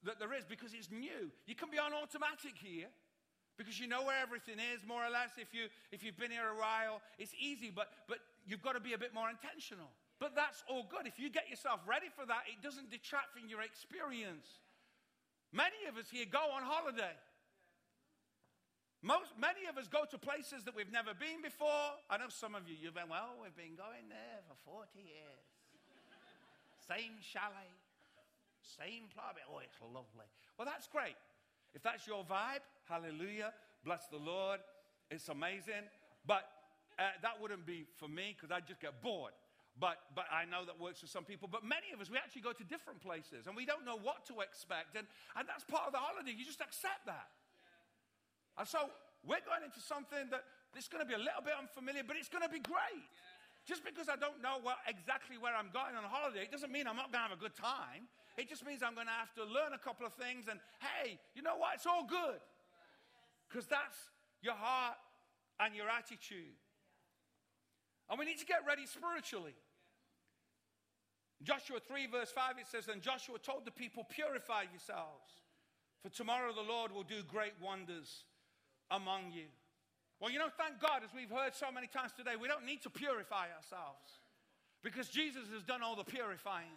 that 0.04 0.20
there 0.20 0.36
is 0.36 0.44
because 0.44 0.76
it's 0.76 0.92
new. 0.92 1.32
You 1.48 1.56
can 1.56 1.72
be 1.72 1.80
on 1.80 1.96
automatic 1.96 2.60
here 2.60 2.92
because 3.56 3.80
you 3.80 3.88
know 3.88 4.04
where 4.04 4.20
everything 4.20 4.60
is, 4.60 4.84
more 4.84 5.00
or 5.00 5.08
less. 5.08 5.40
If, 5.40 5.56
you, 5.56 5.72
if 5.88 6.04
you've 6.04 6.20
been 6.20 6.30
here 6.30 6.52
a 6.52 6.58
while, 6.60 7.00
it's 7.16 7.32
easy, 7.40 7.72
but, 7.72 7.88
but 8.12 8.20
you've 8.44 8.62
got 8.62 8.76
to 8.76 8.84
be 8.84 8.92
a 8.92 9.00
bit 9.00 9.16
more 9.16 9.32
intentional. 9.32 9.88
But 10.20 10.36
that's 10.36 10.62
all 10.68 10.84
good. 10.84 11.08
If 11.08 11.18
you 11.18 11.32
get 11.32 11.48
yourself 11.48 11.80
ready 11.88 12.12
for 12.12 12.28
that, 12.28 12.44
it 12.46 12.60
doesn't 12.62 12.90
detract 12.92 13.32
from 13.32 13.48
your 13.48 13.64
experience. 13.64 14.60
Many 15.52 15.88
of 15.88 15.96
us 15.96 16.06
here 16.10 16.26
go 16.28 16.44
on 16.52 16.62
holiday. 16.62 17.16
Most, 19.02 19.38
many 19.38 19.70
of 19.70 19.78
us 19.78 19.86
go 19.86 20.02
to 20.10 20.18
places 20.18 20.66
that 20.66 20.74
we've 20.74 20.90
never 20.90 21.14
been 21.14 21.38
before. 21.38 21.94
I 22.10 22.18
know 22.18 22.26
some 22.34 22.58
of 22.58 22.66
you, 22.66 22.74
you've 22.74 22.98
been, 22.98 23.06
well, 23.06 23.38
we've 23.38 23.54
been 23.54 23.78
going 23.78 24.10
there 24.10 24.42
for 24.50 24.58
40 24.66 24.90
years. 24.98 25.46
same 26.82 27.14
chalet, 27.22 27.70
same 28.58 29.06
club. 29.14 29.38
Oh, 29.46 29.62
it's 29.62 29.78
lovely. 29.78 30.26
Well, 30.58 30.66
that's 30.66 30.90
great. 30.90 31.14
If 31.78 31.82
that's 31.86 32.10
your 32.10 32.26
vibe, 32.26 32.66
hallelujah, 32.90 33.54
bless 33.86 34.10
the 34.10 34.18
Lord. 34.18 34.58
It's 35.14 35.28
amazing. 35.30 35.86
But 36.26 36.50
uh, 36.98 37.14
that 37.22 37.38
wouldn't 37.38 37.66
be 37.66 37.86
for 38.02 38.10
me 38.10 38.34
because 38.34 38.50
I'd 38.50 38.66
just 38.66 38.82
get 38.82 38.98
bored. 38.98 39.32
But, 39.78 40.02
but 40.18 40.26
I 40.26 40.42
know 40.42 40.66
that 40.66 40.74
works 40.74 40.98
for 40.98 41.06
some 41.06 41.22
people. 41.22 41.46
But 41.46 41.62
many 41.62 41.94
of 41.94 42.02
us, 42.02 42.10
we 42.10 42.18
actually 42.18 42.42
go 42.42 42.50
to 42.50 42.66
different 42.66 42.98
places 42.98 43.46
and 43.46 43.54
we 43.54 43.62
don't 43.62 43.86
know 43.86 43.94
what 43.94 44.26
to 44.26 44.42
expect. 44.42 44.98
And, 44.98 45.06
and 45.38 45.46
that's 45.46 45.62
part 45.62 45.86
of 45.86 45.94
the 45.94 46.02
holiday. 46.02 46.34
You 46.34 46.42
just 46.42 46.58
accept 46.58 47.06
that. 47.06 47.30
And 48.58 48.66
so 48.66 48.90
we're 49.22 49.42
going 49.46 49.62
into 49.62 49.78
something 49.78 50.26
that 50.34 50.42
is 50.76 50.90
going 50.90 51.00
to 51.00 51.08
be 51.08 51.14
a 51.14 51.22
little 51.22 51.40
bit 51.40 51.54
unfamiliar, 51.54 52.02
but 52.02 52.18
it's 52.18 52.28
going 52.28 52.42
to 52.42 52.50
be 52.50 52.58
great. 52.60 53.06
Just 53.64 53.84
because 53.84 54.08
I 54.08 54.16
don't 54.16 54.42
know 54.42 54.58
what, 54.60 54.82
exactly 54.88 55.38
where 55.38 55.54
I'm 55.54 55.70
going 55.70 55.94
on 55.94 56.02
holiday, 56.08 56.42
it 56.42 56.50
doesn't 56.50 56.72
mean 56.72 56.88
I'm 56.90 56.96
not 56.96 57.12
going 57.12 57.22
to 57.22 57.28
have 57.30 57.36
a 57.36 57.40
good 57.40 57.54
time. 57.54 58.10
It 58.36 58.48
just 58.48 58.64
means 58.64 58.82
I'm 58.82 58.94
going 58.94 59.06
to 59.06 59.18
have 59.18 59.34
to 59.34 59.44
learn 59.44 59.74
a 59.74 59.82
couple 59.82 60.06
of 60.06 60.14
things. 60.14 60.46
And 60.50 60.58
hey, 60.80 61.18
you 61.34 61.42
know 61.42 61.56
what? 61.56 61.74
It's 61.74 61.86
all 61.86 62.06
good. 62.06 62.40
Because 63.46 63.66
that's 63.66 64.10
your 64.42 64.54
heart 64.54 64.96
and 65.60 65.74
your 65.74 65.88
attitude. 65.88 66.56
And 68.08 68.18
we 68.18 68.24
need 68.24 68.38
to 68.38 68.46
get 68.46 68.64
ready 68.66 68.86
spiritually. 68.86 69.54
Joshua 71.42 71.78
3, 71.78 72.06
verse 72.06 72.32
5, 72.32 72.58
it 72.58 72.66
says, 72.66 72.88
And 72.88 73.02
Joshua 73.02 73.38
told 73.38 73.64
the 73.64 73.70
people, 73.70 74.04
Purify 74.08 74.64
yourselves, 74.72 75.44
for 76.02 76.08
tomorrow 76.08 76.52
the 76.52 76.66
Lord 76.66 76.90
will 76.90 77.04
do 77.04 77.22
great 77.22 77.54
wonders 77.62 78.24
among 78.90 79.32
you. 79.32 79.46
Well, 80.20 80.30
you 80.30 80.38
know, 80.38 80.50
thank 80.58 80.80
God, 80.80 81.02
as 81.04 81.10
we've 81.14 81.30
heard 81.30 81.54
so 81.54 81.70
many 81.70 81.86
times 81.86 82.12
today, 82.16 82.34
we 82.40 82.48
don't 82.48 82.66
need 82.66 82.82
to 82.82 82.90
purify 82.90 83.46
ourselves 83.54 84.18
because 84.82 85.08
Jesus 85.08 85.44
has 85.54 85.62
done 85.62 85.82
all 85.82 85.94
the 85.94 86.04
purifying. 86.04 86.74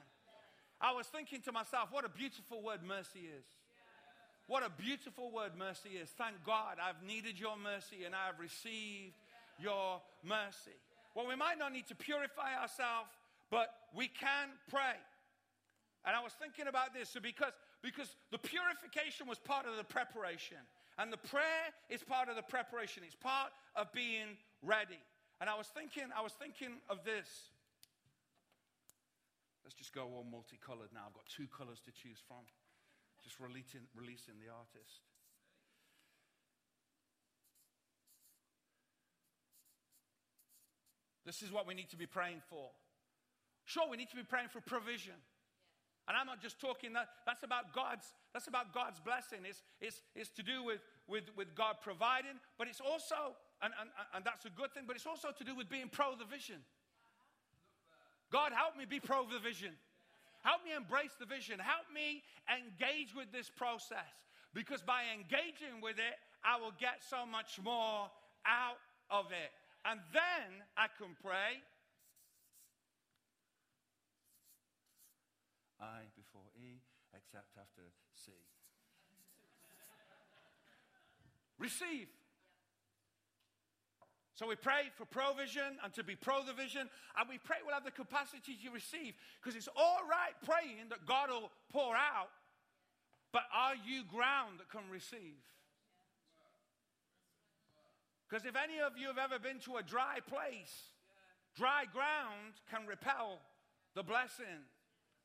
I 0.79 0.93
was 0.93 1.07
thinking 1.07 1.41
to 1.41 1.51
myself, 1.51 1.89
what 1.91 2.05
a 2.05 2.09
beautiful 2.09 2.61
word 2.61 2.81
mercy 2.83 3.29
is. 3.29 3.45
What 4.47 4.63
a 4.63 4.69
beautiful 4.69 5.31
word 5.31 5.51
mercy 5.57 5.89
is. 6.01 6.09
Thank 6.09 6.43
God 6.45 6.77
I've 6.81 7.01
needed 7.05 7.39
your 7.39 7.57
mercy 7.57 8.03
and 8.05 8.13
I 8.13 8.27
have 8.27 8.39
received 8.39 9.15
your 9.59 10.01
mercy. 10.23 10.77
Well, 11.15 11.27
we 11.27 11.35
might 11.35 11.57
not 11.57 11.71
need 11.71 11.87
to 11.87 11.95
purify 11.95 12.57
ourselves, 12.59 13.09
but 13.49 13.69
we 13.95 14.07
can 14.07 14.49
pray. 14.69 14.97
And 16.05 16.15
I 16.15 16.21
was 16.21 16.33
thinking 16.33 16.67
about 16.67 16.93
this 16.93 17.09
so 17.09 17.19
because, 17.19 17.53
because 17.83 18.09
the 18.31 18.39
purification 18.39 19.27
was 19.27 19.37
part 19.37 19.65
of 19.67 19.77
the 19.77 19.83
preparation. 19.83 20.57
And 20.97 21.11
the 21.11 21.17
prayer 21.17 21.71
is 21.89 22.03
part 22.03 22.29
of 22.29 22.35
the 22.35 22.43
preparation. 22.43 23.03
It's 23.05 23.15
part 23.15 23.51
of 23.75 23.91
being 23.93 24.37
ready. 24.61 24.99
And 25.39 25.49
I 25.49 25.55
was 25.55 25.67
thinking, 25.67 26.03
I 26.15 26.21
was 26.21 26.33
thinking 26.33 26.77
of 26.89 27.03
this. 27.03 27.27
Let's 29.63 29.75
just 29.75 29.93
go 29.93 30.03
all 30.03 30.25
multicolored 30.29 30.89
now. 30.93 31.07
I've 31.07 31.13
got 31.13 31.25
two 31.25 31.47
colors 31.47 31.79
to 31.85 31.91
choose 31.91 32.19
from. 32.27 32.43
Just 33.23 33.39
releasing, 33.39 33.81
releasing 33.95 34.35
the 34.37 34.51
artist. 34.51 35.01
This 41.25 41.41
is 41.41 41.51
what 41.51 41.67
we 41.67 41.73
need 41.73 41.89
to 41.91 41.97
be 41.97 42.07
praying 42.07 42.41
for. 42.49 42.69
Sure, 43.65 43.87
we 43.89 43.95
need 43.95 44.09
to 44.09 44.15
be 44.15 44.23
praying 44.23 44.49
for 44.49 44.59
provision. 44.59 45.13
And 46.11 46.19
I'm 46.19 46.27
not 46.27 46.43
just 46.43 46.59
talking 46.59 46.91
that, 46.99 47.07
that's 47.23 47.47
about 47.47 47.71
God's, 47.71 48.03
that's 48.35 48.51
about 48.51 48.75
God's 48.75 48.99
blessing. 48.99 49.47
It's, 49.47 49.63
it's, 49.79 50.03
it's 50.11 50.27
to 50.35 50.43
do 50.43 50.59
with, 50.59 50.83
with, 51.07 51.31
with 51.39 51.55
God 51.55 51.79
providing, 51.79 52.35
but 52.59 52.67
it's 52.67 52.83
also, 52.83 53.39
and, 53.63 53.71
and, 53.79 53.87
and 54.11 54.25
that's 54.27 54.43
a 54.43 54.51
good 54.51 54.75
thing, 54.75 54.83
but 54.85 54.99
it's 54.99 55.07
also 55.07 55.31
to 55.31 55.43
do 55.47 55.55
with 55.55 55.71
being 55.71 55.87
pro 55.87 56.19
the 56.19 56.27
vision. 56.27 56.59
God, 58.27 58.51
help 58.51 58.75
me 58.75 58.83
be 58.83 58.99
pro 58.99 59.23
the 59.23 59.39
vision. 59.39 59.71
Help 60.43 60.67
me 60.67 60.75
embrace 60.75 61.15
the 61.15 61.25
vision. 61.25 61.63
Help 61.63 61.87
me 61.95 62.27
engage 62.51 63.15
with 63.15 63.31
this 63.31 63.47
process. 63.47 64.27
Because 64.51 64.83
by 64.83 65.07
engaging 65.15 65.79
with 65.79 65.95
it, 65.95 66.19
I 66.43 66.59
will 66.59 66.75
get 66.75 66.99
so 67.07 67.23
much 67.23 67.55
more 67.63 68.11
out 68.43 68.83
of 69.07 69.31
it. 69.31 69.55
And 69.87 70.03
then 70.11 70.59
I 70.75 70.91
can 70.99 71.15
pray. 71.23 71.63
I 75.81 76.05
before 76.15 76.45
E, 76.55 76.79
except 77.13 77.57
after 77.57 77.81
C. 78.13 78.31
Receive. 81.57 82.07
So 84.35 84.47
we 84.47 84.55
pray 84.55 84.89
for 84.95 85.05
provision 85.05 85.77
and 85.83 85.93
to 85.93 86.03
be 86.03 86.15
pro 86.15 86.43
the 86.43 86.53
vision, 86.53 86.89
and 87.17 87.29
we 87.29 87.37
pray 87.37 87.57
we'll 87.65 87.75
have 87.75 87.85
the 87.85 87.91
capacity 87.91 88.57
to 88.63 88.71
receive. 88.71 89.13
Because 89.41 89.55
it's 89.55 89.69
all 89.75 89.99
right 90.09 90.33
praying 90.45 90.89
that 90.89 91.05
God 91.05 91.29
will 91.29 91.51
pour 91.71 91.95
out, 91.95 92.29
but 93.31 93.43
are 93.53 93.75
you 93.75 94.03
ground 94.05 94.59
that 94.59 94.69
can 94.69 94.89
receive? 94.89 95.37
Because 98.27 98.45
if 98.45 98.55
any 98.55 98.79
of 98.79 98.97
you 98.97 99.07
have 99.07 99.19
ever 99.19 99.37
been 99.37 99.59
to 99.65 99.77
a 99.77 99.83
dry 99.83 100.17
place, 100.27 100.89
dry 101.55 101.83
ground 101.91 102.55
can 102.71 102.87
repel 102.87 103.41
the 103.93 104.03
blessing 104.03 104.65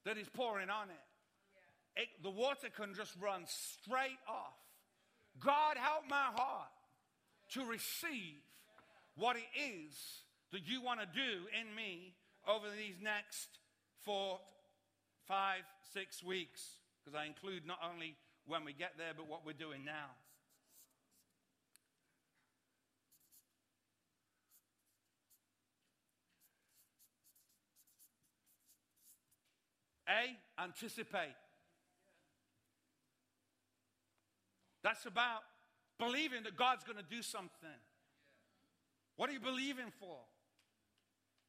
that 0.06 0.16
is 0.16 0.28
pouring 0.28 0.70
on 0.70 0.88
it. 0.88 2.00
it. 2.00 2.08
The 2.22 2.30
water 2.30 2.68
can 2.74 2.94
just 2.94 3.12
run 3.20 3.42
straight 3.46 4.22
off. 4.26 4.54
God, 5.44 5.76
help 5.76 6.04
my 6.08 6.30
heart 6.32 6.70
to 7.50 7.64
receive 7.64 8.40
what 9.16 9.36
it 9.36 9.50
is 9.54 9.94
that 10.52 10.66
you 10.66 10.80
want 10.80 11.00
to 11.00 11.06
do 11.06 11.44
in 11.60 11.74
me 11.74 12.14
over 12.48 12.66
these 12.70 12.94
next 13.02 13.58
four, 14.04 14.38
five, 15.26 15.62
six 15.92 16.22
weeks. 16.22 16.62
Because 17.04 17.18
I 17.20 17.26
include 17.26 17.66
not 17.66 17.78
only 17.92 18.16
when 18.46 18.64
we 18.64 18.72
get 18.72 18.92
there, 18.96 19.12
but 19.14 19.28
what 19.28 19.44
we're 19.44 19.52
doing 19.52 19.84
now. 19.84 20.14
A, 30.08 30.62
anticipate. 30.62 31.34
That's 34.82 35.06
about 35.06 35.40
believing 35.98 36.44
that 36.44 36.56
God's 36.56 36.84
going 36.84 36.98
to 36.98 37.04
do 37.10 37.22
something. 37.22 37.80
What 39.16 39.30
are 39.30 39.32
you 39.32 39.40
believing 39.40 39.90
for? 39.98 40.18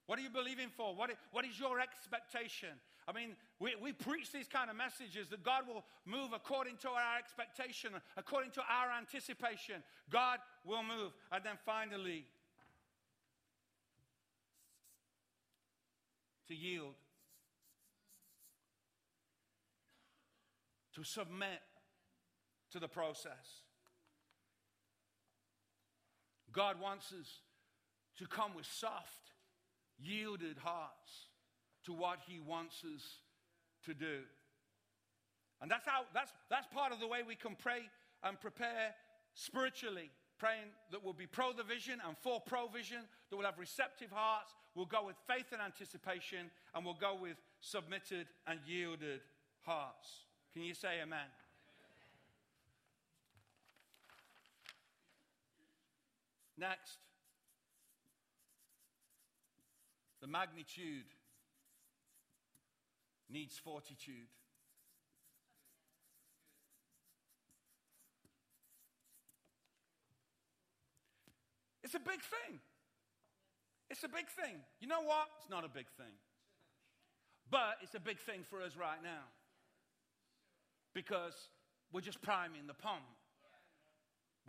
What 0.08 0.18
are 0.18 0.22
you 0.22 0.30
believing 0.30 0.70
for? 0.76 0.96
What, 0.96 1.12
what 1.32 1.46
is 1.46 1.60
your 1.60 1.80
expectation? 1.80 2.70
I 3.08 3.14
mean, 3.14 3.36
we, 3.60 3.76
we 3.82 3.92
preach 3.94 4.32
these 4.32 4.48
kind 4.48 4.70
of 4.70 4.76
messages 4.76 5.30
that 5.30 5.44
God 5.44 5.64
will 5.68 5.84
move 6.06 6.32
according 6.34 6.78
to 6.78 6.90
our 6.90 7.18
expectation, 7.20 7.92
according 8.16 8.52
to 8.52 8.62
our 8.62 8.92
anticipation. 8.98 9.84
God 10.10 10.40
will 10.66 10.84
move. 10.84 11.12
And 11.32 11.44
then 11.44 11.56
finally, 11.66 12.26
to 16.48 16.56
yield, 16.56 16.96
to 20.98 21.04
submit 21.04 21.62
to 22.72 22.80
the 22.80 22.88
process. 22.88 23.62
God 26.52 26.82
wants 26.82 27.14
us 27.14 27.42
to 28.18 28.26
come 28.26 28.56
with 28.56 28.66
soft, 28.66 29.34
yielded 30.00 30.58
hearts 30.58 31.30
to 31.86 31.94
what 31.94 32.18
He 32.28 32.40
wants 32.40 32.84
us 32.84 33.04
to 33.86 33.94
do. 33.94 34.22
And 35.62 35.70
that's 35.70 35.86
how 35.86 36.02
that's 36.16 36.34
that's 36.50 36.66
part 36.74 36.92
of 36.92 37.00
the 37.00 37.08
way 37.08 37.20
we 37.26 37.36
can 37.36 37.56
pray 37.56 37.82
and 38.24 38.42
prepare 38.42 38.96
spiritually, 39.36 40.10
praying 40.40 40.74
that 40.92 41.04
we'll 41.04 41.14
be 41.14 41.28
pro 41.28 41.54
the 41.54 41.64
vision 41.64 42.00
and 42.08 42.18
for 42.18 42.42
provision, 42.42 43.04
that 43.30 43.38
we'll 43.38 43.46
have 43.46 43.60
receptive 43.60 44.10
hearts, 44.12 44.56
we'll 44.74 44.88
go 44.88 45.06
with 45.06 45.16
faith 45.28 45.52
and 45.52 45.62
anticipation, 45.62 46.50
and 46.74 46.84
we'll 46.84 46.96
go 46.96 47.16
with 47.22 47.38
submitted 47.62 48.26
and 48.48 48.60
yielded 48.66 49.22
hearts. 49.62 50.27
Can 50.58 50.66
you 50.66 50.74
say 50.74 51.02
amen? 51.04 51.20
Next, 56.58 56.98
the 60.20 60.26
magnitude 60.26 61.06
needs 63.30 63.56
fortitude. 63.56 64.16
It's 71.84 71.94
a 71.94 72.00
big 72.00 72.22
thing. 72.22 72.60
It's 73.92 74.04
a 74.04 74.10
big 74.10 74.26
thing. 74.28 74.56
You 74.80 74.88
know 74.88 75.04
what? 75.04 75.28
It's 75.40 75.52
not 75.52 75.64
a 75.64 75.70
big 75.70 75.86
thing. 75.98 76.18
But 77.52 77.78
it's 77.84 77.94
a 77.94 78.00
big 78.00 78.18
thing 78.18 78.40
for 78.50 78.64
us 78.64 78.72
right 78.76 79.04
now. 79.04 79.37
Because 80.98 81.38
we're 81.94 82.02
just 82.02 82.24
priming 82.26 82.66
the 82.66 82.74
pump. 82.74 83.06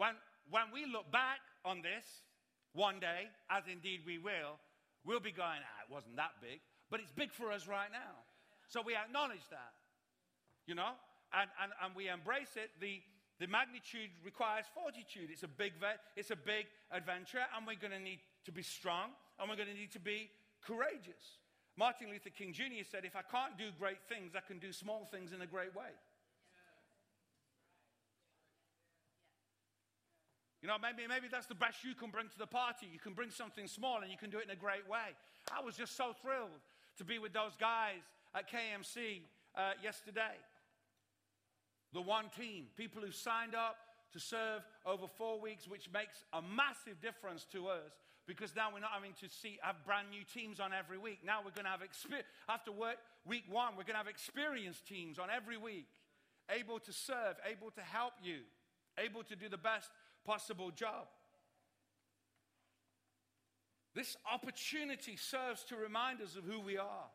When, 0.01 0.17
when 0.49 0.73
we 0.73 0.89
look 0.89 1.13
back 1.13 1.45
on 1.63 1.83
this 1.85 2.25
one 2.73 2.97
day, 3.05 3.29
as 3.53 3.65
indeed 3.71 4.01
we 4.07 4.17
will, 4.17 4.57
we'll 5.05 5.21
be 5.21 5.31
going, 5.31 5.61
ah, 5.61 5.85
it 5.85 5.93
wasn't 5.93 6.17
that 6.17 6.41
big. 6.41 6.65
But 6.89 7.01
it's 7.01 7.13
big 7.13 7.37
for 7.37 7.53
us 7.53 7.69
right 7.69 7.93
now. 7.93 8.17
So 8.73 8.81
we 8.81 8.97
acknowledge 8.97 9.45
that, 9.53 9.77
you 10.65 10.75
know, 10.75 10.97
and, 11.37 11.53
and, 11.61 11.71
and 11.85 11.93
we 11.93 12.09
embrace 12.09 12.57
it. 12.57 12.73
The, 12.81 13.05
the 13.41 13.47
magnitude 13.47 14.09
requires 14.25 14.65
fortitude. 14.73 15.29
It's 15.29 15.45
a 15.45 15.53
big, 15.53 15.77
it's 16.17 16.31
a 16.31 16.41
big 16.41 16.65
adventure, 16.91 17.45
and 17.53 17.67
we're 17.67 17.77
going 17.77 17.93
to 17.93 18.01
need 18.01 18.25
to 18.47 18.53
be 18.53 18.63
strong, 18.63 19.13
and 19.37 19.53
we're 19.53 19.61
going 19.61 19.69
to 19.69 19.77
need 19.77 19.93
to 19.93 20.01
be 20.01 20.33
courageous. 20.65 21.45
Martin 21.77 22.09
Luther 22.09 22.33
King 22.33 22.57
Jr. 22.57 22.89
said, 22.89 23.05
If 23.05 23.17
I 23.17 23.23
can't 23.29 23.59
do 23.59 23.69
great 23.79 24.01
things, 24.09 24.33
I 24.33 24.41
can 24.41 24.59
do 24.59 24.73
small 24.73 25.05
things 25.13 25.37
in 25.37 25.43
a 25.43 25.47
great 25.47 25.77
way. 25.77 25.93
You 30.63 30.69
know, 30.69 30.77
maybe, 30.81 31.07
maybe 31.07 31.29
that's 31.31 31.47
the 31.47 31.55
best 31.55 31.85
you 31.85 31.95
can 31.95 32.11
bring 32.11 32.29
to 32.29 32.39
the 32.39 32.47
party. 32.47 32.89
You 32.93 32.99
can 32.99 33.15
bring 33.15 33.31
something 33.31 33.67
small 33.67 34.03
and 34.03 34.11
you 34.11 34.19
can 34.19 34.31
do 34.31 34.39
it 34.39 34.45
in 34.45 34.51
a 34.51 34.59
great 34.59 34.89
way. 34.89 35.15
I 35.55 35.63
was 35.63 35.77
just 35.77 35.97
so 35.97 36.15
thrilled 36.21 36.63
to 36.99 37.05
be 37.05 37.19
with 37.19 37.33
those 37.33 37.55
guys 37.59 38.03
at 38.35 38.51
KMC 38.51 39.23
uh, 39.57 39.79
yesterday. 39.83 40.37
The 41.95 42.03
one 42.03 42.27
team, 42.37 42.67
people 42.77 43.03
who 43.03 43.13
signed 43.13 43.55
up 43.55 43.77
to 44.13 44.21
serve 44.21 44.63
over 44.85 45.07
four 45.07 45.41
weeks, 45.41 45.69
which 45.69 45.89
makes 45.93 46.25
a 46.33 46.43
massive 46.43 47.01
difference 47.01 47.47
to 47.53 47.69
us 47.69 47.93
because 48.27 48.55
now 48.55 48.69
we're 48.73 48.81
not 48.81 48.93
having 48.93 49.15
to 49.21 49.29
see 49.29 49.59
have 49.63 49.77
brand 49.87 50.11
new 50.11 50.23
teams 50.23 50.61
on 50.61 50.73
every 50.73 50.99
week. 50.99 51.21
Now 51.25 51.39
we're 51.39 51.57
going 51.57 51.65
to 51.65 51.71
have 51.71 51.81
after 52.49 52.73
work 52.73 52.97
week 53.25 53.45
one, 53.49 53.73
we're 53.73 53.89
going 53.89 53.95
to 53.95 54.05
have 54.05 54.09
experienced 54.09 54.87
teams 54.87 55.19
on 55.19 55.29
every 55.35 55.57
week, 55.57 55.89
able 56.51 56.79
to 56.81 56.93
serve, 56.93 57.37
able 57.49 57.71
to 57.73 57.81
help 57.81 58.13
you, 58.23 58.41
able 58.99 59.23
to 59.25 59.37
do 59.37 59.49
the 59.49 59.57
best 59.57 59.89
possible 60.29 60.71
job. 60.71 61.09
This 63.95 64.15
opportunity 64.31 65.17
serves 65.17 65.65
to 65.65 65.77
remind 65.77 66.21
us 66.21 66.37
of 66.37 66.45
who 66.45 66.61
we 66.61 66.77
are. 66.77 67.11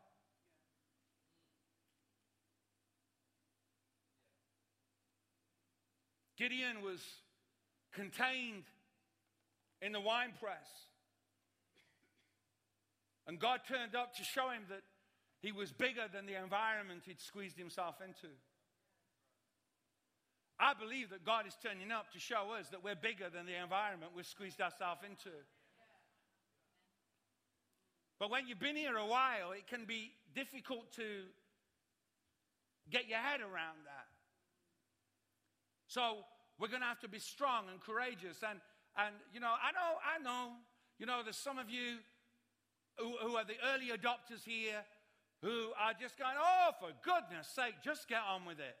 Gideon 6.36 6.82
was 6.82 7.00
contained 7.92 8.64
in 9.80 9.92
the 9.92 10.00
wine 10.00 10.32
press. 10.42 10.68
And 13.28 13.38
God 13.38 13.60
turned 13.68 13.94
up 13.94 14.16
to 14.16 14.24
show 14.24 14.50
him 14.50 14.62
that 14.68 14.82
he 15.40 15.52
was 15.52 15.70
bigger 15.70 16.06
than 16.12 16.26
the 16.26 16.34
environment 16.34 17.02
he'd 17.06 17.20
squeezed 17.20 17.56
himself 17.56 18.00
into. 18.04 18.34
I 20.58 20.72
believe 20.74 21.10
that 21.10 21.24
God 21.24 21.46
is 21.46 21.56
turning 21.62 21.90
up 21.90 22.12
to 22.12 22.20
show 22.20 22.54
us 22.58 22.68
that 22.70 22.84
we're 22.84 22.94
bigger 22.94 23.28
than 23.28 23.46
the 23.46 23.60
environment 23.60 24.12
we've 24.14 24.26
squeezed 24.26 24.60
ourselves 24.60 25.00
into. 25.02 25.34
But 28.20 28.30
when 28.30 28.46
you've 28.46 28.60
been 28.60 28.76
here 28.76 28.96
a 28.96 29.06
while, 29.06 29.52
it 29.52 29.66
can 29.66 29.84
be 29.84 30.12
difficult 30.34 30.92
to 30.92 31.26
get 32.90 33.08
your 33.08 33.18
head 33.18 33.40
around 33.40 33.82
that. 33.86 34.06
So 35.88 36.24
we're 36.58 36.68
going 36.68 36.82
to 36.82 36.86
have 36.86 37.00
to 37.00 37.08
be 37.08 37.18
strong 37.18 37.64
and 37.70 37.80
courageous. 37.80 38.42
And, 38.48 38.60
and 38.96 39.14
you 39.32 39.40
know, 39.40 39.50
I 39.50 39.72
know, 39.72 39.98
I 40.02 40.22
know, 40.22 40.52
you 40.98 41.06
know, 41.06 41.22
there's 41.24 41.36
some 41.36 41.58
of 41.58 41.68
you 41.68 41.98
who, 42.98 43.16
who 43.20 43.36
are 43.36 43.44
the 43.44 43.58
early 43.74 43.88
adopters 43.88 44.44
here 44.44 44.84
who 45.42 45.72
are 45.78 45.92
just 46.00 46.16
going, 46.16 46.36
oh, 46.38 46.70
for 46.78 46.90
goodness 47.02 47.48
sake, 47.48 47.74
just 47.84 48.08
get 48.08 48.20
on 48.26 48.46
with 48.46 48.60
it. 48.60 48.76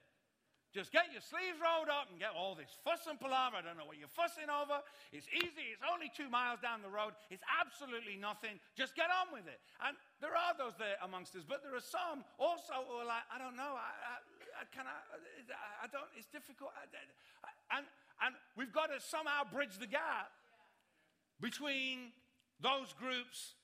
Just 0.74 0.90
get 0.90 1.14
your 1.14 1.22
sleeves 1.22 1.62
rolled 1.62 1.86
up 1.86 2.10
and 2.10 2.18
get 2.18 2.34
all 2.34 2.58
this 2.58 2.74
fuss 2.82 3.06
and 3.06 3.14
palaver. 3.14 3.54
I 3.54 3.62
don't 3.62 3.78
know 3.78 3.86
what 3.86 3.94
you're 3.94 4.10
fussing 4.10 4.50
over. 4.50 4.82
It's 5.14 5.30
easy. 5.30 5.70
It's 5.70 5.86
only 5.86 6.10
two 6.10 6.26
miles 6.26 6.58
down 6.58 6.82
the 6.82 6.90
road. 6.90 7.14
It's 7.30 7.46
absolutely 7.46 8.18
nothing. 8.18 8.58
Just 8.74 8.98
get 8.98 9.06
on 9.06 9.30
with 9.30 9.46
it. 9.46 9.62
And 9.86 9.94
there 10.18 10.34
are 10.34 10.50
those 10.58 10.74
there 10.74 10.98
amongst 11.06 11.38
us, 11.38 11.46
but 11.46 11.62
there 11.62 11.78
are 11.78 11.86
some 11.86 12.26
also 12.42 12.74
who 12.90 12.98
are 12.98 13.06
like, 13.06 13.22
I 13.30 13.38
don't 13.38 13.54
know. 13.54 13.78
I, 13.78 13.86
I, 13.86 14.14
I 14.58 14.64
can 14.74 14.82
I, 14.90 14.98
I 15.78 15.86
don't. 15.94 16.10
It's 16.18 16.26
difficult. 16.26 16.74
And 17.70 17.86
and 18.18 18.34
we've 18.58 18.74
got 18.74 18.90
to 18.90 18.98
somehow 18.98 19.46
bridge 19.46 19.78
the 19.78 19.86
gap 19.86 20.34
between 21.38 22.10
those 22.58 22.90
groups 22.98 23.54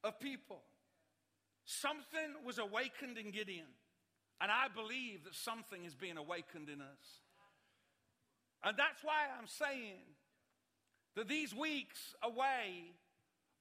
of 0.00 0.16
people. 0.16 0.64
Something 1.68 2.40
was 2.40 2.56
awakened 2.56 3.20
in 3.20 3.30
Gideon. 3.32 3.68
And 4.40 4.50
I 4.50 4.66
believe 4.74 5.24
that 5.24 5.34
something 5.34 5.84
is 5.84 5.94
being 5.94 6.16
awakened 6.16 6.68
in 6.68 6.80
us. 6.80 7.22
And 8.62 8.76
that's 8.76 9.02
why 9.02 9.26
I'm 9.38 9.46
saying 9.46 10.02
that 11.16 11.28
these 11.28 11.54
weeks 11.54 12.14
away 12.22 12.92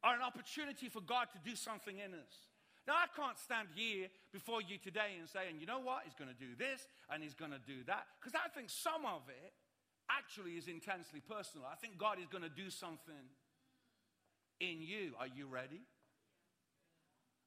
are 0.03 0.15
an 0.15 0.21
opportunity 0.21 0.89
for 0.89 1.01
God 1.01 1.27
to 1.33 1.39
do 1.49 1.55
something 1.55 1.97
in 1.97 2.13
us. 2.13 2.33
Now, 2.85 2.95
I 2.95 3.07
can't 3.15 3.39
stand 3.39 3.69
here 3.75 4.07
before 4.33 4.61
you 4.61 4.77
today 4.77 5.15
and 5.17 5.29
say, 5.29 5.47
and 5.49 5.61
you 5.61 5.65
know 5.65 5.79
what? 5.79 6.03
He's 6.03 6.15
going 6.15 6.29
to 6.29 6.35
do 6.35 6.55
this 6.57 6.85
and 7.09 7.23
he's 7.23 7.33
going 7.33 7.51
to 7.51 7.63
do 7.65 7.83
that. 7.87 8.07
Because 8.19 8.35
I 8.35 8.49
think 8.49 8.69
some 8.69 9.05
of 9.05 9.21
it, 9.29 9.53
actually 10.09 10.51
is 10.51 10.67
intensely 10.67 11.19
personal. 11.19 11.67
I 11.71 11.75
think 11.75 11.97
God 11.97 12.19
is 12.19 12.27
going 12.27 12.43
to 12.43 12.49
do 12.49 12.69
something 12.69 13.31
in 14.59 14.81
you. 14.81 15.13
Are 15.19 15.27
you 15.27 15.47
ready? 15.47 15.81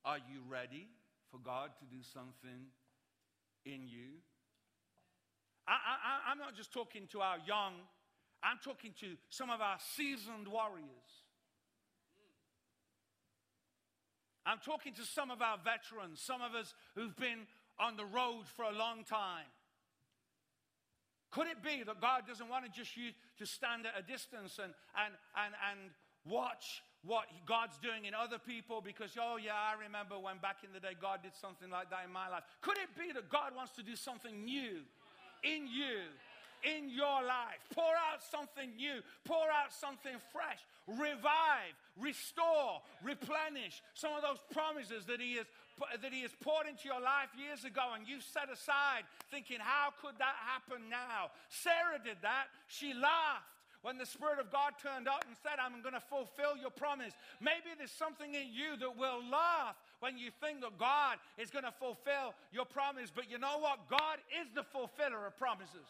Are 0.05 0.19
you 0.19 0.43
ready 0.49 0.89
for 1.31 1.39
God 1.39 1.71
to 1.79 1.85
do 1.85 2.03
something 2.03 2.71
in 3.67 3.87
you? 3.87 4.23
I—I'm 5.69 6.39
not 6.39 6.55
just 6.55 6.73
talking 6.73 7.09
to 7.11 7.21
our 7.21 7.37
young, 7.45 7.75
I'm 8.43 8.59
talking 8.63 8.95
to 9.01 9.17
some 9.29 9.51
of 9.51 9.61
our 9.61 9.77
seasoned 9.97 10.47
warriors. 10.49 11.27
I'm 14.47 14.59
talking 14.65 14.95
to 14.95 15.03
some 15.03 15.33
of 15.33 15.43
our 15.43 15.59
veterans, 15.59 16.23
some 16.23 16.41
of 16.41 16.55
us 16.55 16.73
who've 16.95 17.17
been 17.17 17.49
on 17.81 17.97
the 17.97 18.05
road 18.05 18.45
for 18.47 18.65
a 18.65 18.73
long 18.73 19.03
time. 19.03 19.51
Could 21.33 21.49
it 21.49 21.63
be 21.63 21.83
that 21.83 22.01
God 22.01 22.23
doesn't 22.29 22.49
want 22.49 22.65
to 22.65 22.71
just 22.71 22.97
you 22.97 23.11
to 23.39 23.45
stand 23.45 23.87
at 23.87 23.99
a 23.99 24.03
distance 24.03 24.61
and, 24.63 24.73
and, 24.97 25.15
and, 25.35 25.53
and 25.71 25.91
watch 26.25 26.83
what 27.07 27.27
God's 27.47 27.79
doing 27.79 28.05
in 28.05 28.15
other 28.15 28.39
people 28.39 28.83
because, 28.83 29.15
oh, 29.19 29.39
yeah, 29.39 29.55
I 29.55 29.79
remember 29.79 30.19
when 30.19 30.39
back 30.39 30.67
in 30.67 30.75
the 30.75 30.81
day 30.81 30.99
God 31.01 31.23
did 31.23 31.35
something 31.35 31.71
like 31.71 31.91
that 31.91 32.03
in 32.05 32.13
my 32.13 32.29
life? 32.29 32.43
Could 32.61 32.79
it 32.79 32.91
be 32.99 33.13
that 33.15 33.31
God 33.31 33.55
wants 33.55 33.73
to 33.79 33.83
do 33.83 33.95
something 33.95 34.45
new 34.45 34.83
in 35.43 35.67
you? 35.71 36.11
In 36.65 36.89
your 36.91 37.23
life, 37.23 37.63
pour 37.71 37.95
out 37.95 38.25
something 38.25 38.75
new, 38.75 38.99
pour 39.25 39.45
out 39.53 39.71
something 39.71 40.17
fresh, 40.33 40.59
revive, 40.89 41.77
restore, 42.01 42.81
replenish 43.05 43.85
some 43.95 44.17
of 44.17 44.23
those 44.23 44.41
promises 44.51 45.05
that 45.07 45.21
He 45.21 45.37
has 45.37 45.47
that 46.01 46.13
He 46.13 46.23
has 46.23 46.33
poured 46.41 46.67
into 46.67 46.89
your 46.89 47.01
life 47.01 47.29
years 47.37 47.65
ago 47.65 47.93
and 47.95 48.09
you 48.09 48.19
set 48.25 48.49
aside 48.51 49.05
thinking, 49.31 49.59
how 49.61 49.93
could 50.01 50.17
that 50.19 50.35
happen 50.41 50.89
now? 50.89 51.29
Sarah 51.53 52.01
did 52.03 52.17
that. 52.23 52.49
She 52.67 52.95
laughed 52.95 53.56
when 53.87 53.99
the 53.99 54.05
Spirit 54.05 54.43
of 54.43 54.51
God 54.51 54.75
turned 54.83 55.07
up 55.07 55.23
and 55.29 55.37
said, 55.47 55.63
I'm 55.63 55.79
going 55.79 55.95
to 55.95 56.03
fulfill 56.03 56.59
your 56.59 56.75
promise. 56.75 57.15
Maybe 57.39 57.71
there's 57.79 57.95
something 57.95 58.35
in 58.35 58.51
you 58.51 58.75
that 58.83 58.99
will 58.99 59.23
laugh 59.31 59.79
when 60.03 60.19
you 60.19 60.35
think 60.43 60.59
that 60.67 60.75
God 60.75 61.23
is 61.39 61.55
going 61.55 61.63
to 61.63 61.71
fulfill 61.71 62.35
your 62.51 62.65
promise. 62.65 63.15
But 63.15 63.31
you 63.31 63.39
know 63.39 63.63
what? 63.63 63.87
God 63.87 64.19
is 64.43 64.51
the 64.59 64.65
fulfiller 64.65 65.23
of 65.23 65.39
promises. 65.39 65.87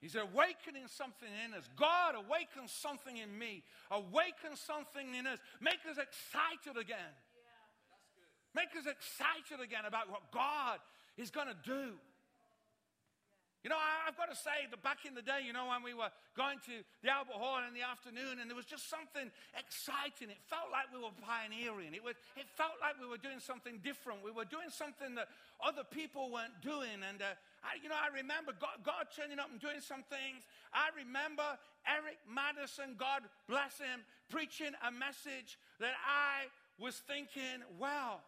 He's 0.00 0.16
awakening 0.16 0.88
something 0.88 1.28
in 1.44 1.52
us. 1.52 1.68
God 1.76 2.16
awakens 2.16 2.72
something 2.72 3.18
in 3.18 3.28
me. 3.36 3.62
Awaken 3.90 4.56
something 4.56 5.12
in 5.12 5.26
us. 5.26 5.36
Make 5.60 5.84
us 5.84 6.00
excited 6.00 6.80
again. 6.80 7.12
Make 8.56 8.72
us 8.72 8.88
excited 8.88 9.60
again 9.60 9.84
about 9.84 10.08
what 10.08 10.32
God 10.32 10.80
is 11.18 11.28
going 11.28 11.52
to 11.52 11.60
do. 11.60 12.00
You 13.62 13.70
know, 13.70 13.78
I, 13.78 14.10
have 14.10 14.18
got 14.18 14.26
to 14.26 14.34
say 14.34 14.66
that 14.66 14.82
back 14.82 15.06
in 15.06 15.14
the 15.14 15.22
day, 15.22 15.46
you 15.46 15.54
know, 15.54 15.70
when 15.70 15.86
we 15.86 15.94
were 15.94 16.10
going 16.34 16.58
to 16.66 16.82
the 16.98 17.10
Albert 17.14 17.38
Hall 17.38 17.62
in 17.62 17.70
the 17.70 17.86
afternoon 17.86 18.42
and 18.42 18.50
there 18.50 18.58
was 18.58 18.66
just 18.66 18.90
something 18.90 19.30
exciting. 19.54 20.34
It 20.34 20.42
felt 20.50 20.74
like 20.74 20.90
we 20.90 20.98
were 20.98 21.14
pioneering. 21.22 21.94
It, 21.94 22.02
was, 22.02 22.18
it 22.34 22.50
felt 22.58 22.74
like 22.82 22.98
we 22.98 23.06
were 23.06 23.22
doing 23.22 23.38
something 23.38 23.78
different. 23.86 24.26
We 24.26 24.34
were 24.34 24.50
doing 24.50 24.66
something 24.66 25.14
that 25.14 25.30
other 25.62 25.86
people 25.86 26.34
weren't 26.34 26.58
doing. 26.58 27.06
And, 27.06 27.22
uh, 27.22 27.38
I, 27.62 27.78
you 27.78 27.86
know, 27.86 27.94
I 27.94 28.10
remember 28.10 28.50
God, 28.58 28.82
God 28.82 29.14
turning 29.14 29.38
up 29.38 29.46
and 29.54 29.62
doing 29.62 29.78
some 29.78 30.02
things. 30.10 30.42
I 30.74 30.90
remember 30.98 31.46
Eric 31.86 32.18
Madison, 32.26 32.98
God 32.98 33.22
bless 33.46 33.78
him, 33.78 34.02
preaching 34.26 34.74
a 34.82 34.90
message 34.90 35.54
that 35.78 35.94
I 36.02 36.50
was 36.82 36.98
thinking, 37.06 37.62
well, 37.78 38.26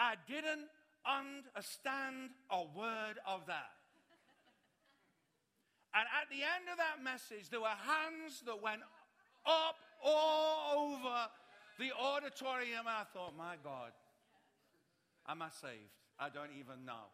I 0.00 0.16
didn't 0.24 0.72
understand 1.04 2.32
a 2.48 2.64
word 2.72 3.20
of 3.28 3.44
that. 3.44 3.76
And 5.94 6.06
at 6.06 6.30
the 6.30 6.42
end 6.42 6.70
of 6.70 6.78
that 6.78 7.02
message, 7.02 7.50
there 7.50 7.60
were 7.60 7.74
hands 7.74 8.42
that 8.46 8.62
went 8.62 8.82
up 9.46 9.76
all 10.04 10.94
over 10.94 11.28
the 11.78 11.90
auditorium. 11.92 12.86
I 12.86 13.02
thought, 13.12 13.36
my 13.36 13.56
God, 13.64 13.90
am 15.28 15.42
I 15.42 15.48
saved? 15.50 15.90
I 16.18 16.28
don't 16.28 16.52
even 16.58 16.84
know. 16.86 17.10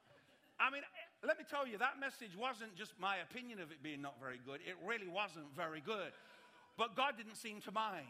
I 0.58 0.70
mean, 0.70 0.82
let 1.24 1.38
me 1.38 1.44
tell 1.48 1.66
you, 1.66 1.78
that 1.78 2.00
message 2.00 2.36
wasn't 2.36 2.74
just 2.76 2.92
my 2.98 3.16
opinion 3.24 3.60
of 3.60 3.70
it 3.70 3.82
being 3.82 4.00
not 4.00 4.20
very 4.20 4.40
good. 4.44 4.60
It 4.64 4.76
really 4.84 5.08
wasn't 5.08 5.48
very 5.54 5.80
good. 5.80 6.12
But 6.76 6.96
God 6.96 7.16
didn't 7.16 7.36
seem 7.36 7.60
to 7.62 7.72
mind. 7.72 8.08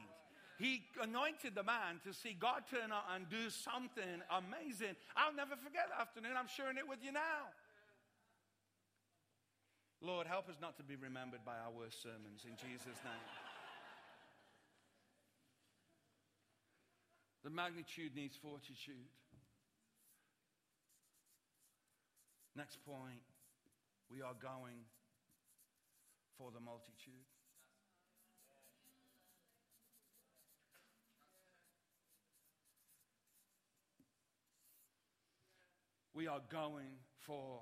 He 0.58 0.82
anointed 1.02 1.54
the 1.54 1.62
man 1.62 2.00
to 2.04 2.14
see 2.14 2.34
God 2.38 2.64
turn 2.70 2.90
up 2.90 3.04
and 3.14 3.28
do 3.28 3.50
something 3.50 4.22
amazing. 4.30 4.96
I'll 5.14 5.34
never 5.34 5.54
forget 5.54 5.90
that 5.92 6.00
afternoon. 6.00 6.32
I'm 6.38 6.48
sharing 6.48 6.78
it 6.78 6.88
with 6.88 7.04
you 7.04 7.12
now. 7.12 7.52
Lord, 10.06 10.28
help 10.28 10.48
us 10.48 10.54
not 10.62 10.76
to 10.76 10.84
be 10.84 10.94
remembered 10.94 11.44
by 11.44 11.58
our 11.58 11.72
worst 11.76 12.00
sermons 12.00 12.46
in 12.46 12.54
Jesus' 12.54 13.02
name. 13.02 13.26
the 17.42 17.50
magnitude 17.50 18.14
needs 18.14 18.36
fortitude. 18.36 19.10
Next 22.54 22.78
point 22.86 23.22
we 24.08 24.22
are 24.22 24.34
going 24.40 24.86
for 26.38 26.52
the 26.52 26.60
multitude. 26.60 27.26
We 36.14 36.28
are 36.28 36.40
going 36.48 36.94
for 37.26 37.60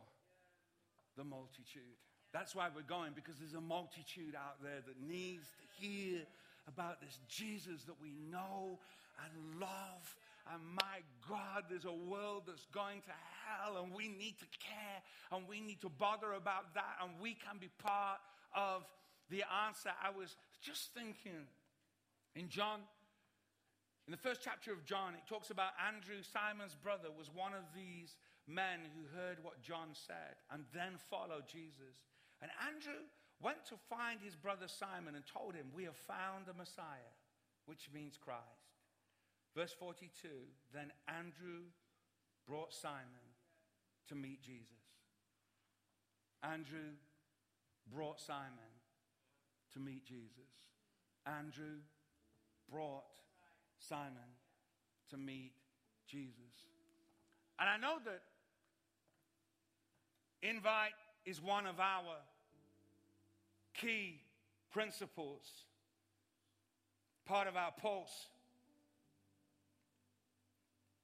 the 1.16 1.24
multitude. 1.24 2.03
That's 2.34 2.52
why 2.52 2.66
we're 2.74 2.82
going, 2.82 3.12
because 3.14 3.38
there's 3.38 3.54
a 3.54 3.60
multitude 3.60 4.34
out 4.34 4.58
there 4.60 4.82
that 4.84 4.98
needs 5.08 5.46
to 5.54 5.64
hear 5.78 6.26
about 6.66 7.00
this 7.00 7.20
Jesus 7.28 7.84
that 7.86 7.94
we 8.02 8.10
know 8.28 8.80
and 9.22 9.60
love. 9.60 10.16
And 10.52 10.60
my 10.74 10.98
God, 11.30 11.70
there's 11.70 11.86
a 11.86 11.94
world 11.94 12.42
that's 12.50 12.66
going 12.74 13.02
to 13.02 13.14
hell, 13.46 13.80
and 13.80 13.94
we 13.94 14.08
need 14.08 14.34
to 14.40 14.46
care 14.58 15.00
and 15.30 15.46
we 15.48 15.60
need 15.60 15.80
to 15.82 15.88
bother 15.88 16.32
about 16.32 16.74
that, 16.74 16.98
and 17.00 17.12
we 17.22 17.34
can 17.34 17.56
be 17.60 17.70
part 17.78 18.18
of 18.54 18.82
the 19.30 19.44
answer. 19.66 19.90
I 20.02 20.10
was 20.10 20.36
just 20.60 20.92
thinking 20.92 21.46
in 22.34 22.48
John, 22.48 22.80
in 24.06 24.10
the 24.10 24.18
first 24.18 24.42
chapter 24.42 24.72
of 24.72 24.84
John, 24.84 25.14
it 25.14 25.22
talks 25.28 25.50
about 25.50 25.70
Andrew, 25.78 26.20
Simon's 26.20 26.74
brother, 26.74 27.08
was 27.16 27.30
one 27.32 27.54
of 27.54 27.64
these 27.74 28.16
men 28.46 28.80
who 28.92 29.06
heard 29.16 29.38
what 29.42 29.62
John 29.62 29.94
said 29.94 30.36
and 30.52 30.64
then 30.74 30.98
followed 31.08 31.46
Jesus. 31.46 32.02
And 32.44 32.52
Andrew 32.68 33.08
went 33.40 33.64
to 33.70 33.74
find 33.88 34.20
his 34.20 34.36
brother 34.36 34.68
Simon 34.68 35.14
and 35.14 35.24
told 35.24 35.54
him, 35.54 35.72
We 35.74 35.84
have 35.84 35.96
found 35.96 36.44
the 36.44 36.52
Messiah, 36.52 37.16
which 37.64 37.88
means 37.90 38.18
Christ. 38.22 38.44
Verse 39.56 39.72
42 39.72 40.28
Then 40.74 40.92
Andrew 41.08 41.72
brought 42.46 42.74
Simon 42.74 43.32
to 44.08 44.14
meet 44.14 44.42
Jesus. 44.42 44.68
Andrew 46.42 47.00
brought 47.90 48.20
Simon 48.20 48.76
to 49.72 49.78
meet 49.78 50.04
Jesus. 50.04 50.52
Andrew 51.26 51.80
brought 52.70 53.04
Simon 53.78 54.36
to 55.08 55.16
meet 55.16 55.52
Jesus. 56.06 56.34
And 57.58 57.70
I 57.70 57.78
know 57.78 57.96
that 58.04 58.20
invite 60.42 60.92
is 61.24 61.40
one 61.40 61.66
of 61.66 61.80
our 61.80 62.18
key 63.74 64.20
principles, 64.72 65.42
part 67.26 67.48
of 67.48 67.56
our 67.56 67.72
pulse. 67.72 68.28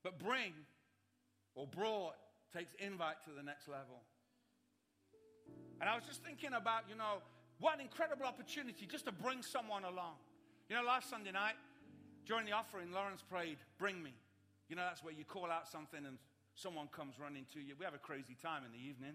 But 0.03 0.19
bring 0.19 0.53
or 1.55 1.67
brought 1.67 2.15
takes 2.55 2.73
invite 2.79 3.23
to 3.25 3.31
the 3.37 3.43
next 3.43 3.69
level. 3.69 4.01
And 5.81 5.89
I 5.89 5.95
was 5.95 6.05
just 6.05 6.23
thinking 6.23 6.53
about, 6.55 6.85
you 6.89 6.97
know, 6.97 7.23
what 7.59 7.75
an 7.75 7.81
incredible 7.81 8.27
opportunity 8.27 8.87
just 8.87 9.05
to 9.07 9.13
bring 9.13 9.43
someone 9.43 9.85
along. 9.85 10.15
You 10.69 10.77
know, 10.77 10.83
last 10.83 11.11
Sunday 11.11 11.33
night, 11.33 11.55
during 12.27 12.47
the 12.47 12.53
offering, 12.53 12.93
Lawrence 12.93 13.23
prayed, 13.29 13.59
Bring 13.79 14.03
me. 14.03 14.15
You 14.69 14.77
know, 14.77 14.83
that's 14.83 15.03
where 15.03 15.13
you 15.13 15.25
call 15.25 15.47
out 15.47 15.69
something 15.69 16.07
and 16.07 16.17
someone 16.55 16.89
comes 16.93 17.15
running 17.19 17.45
to 17.53 17.61
you. 17.61 17.75
We 17.79 17.85
have 17.85 17.95
a 17.95 17.99
crazy 17.99 18.37
time 18.41 18.63
in 18.65 18.73
the 18.73 18.79
evening. 18.79 19.15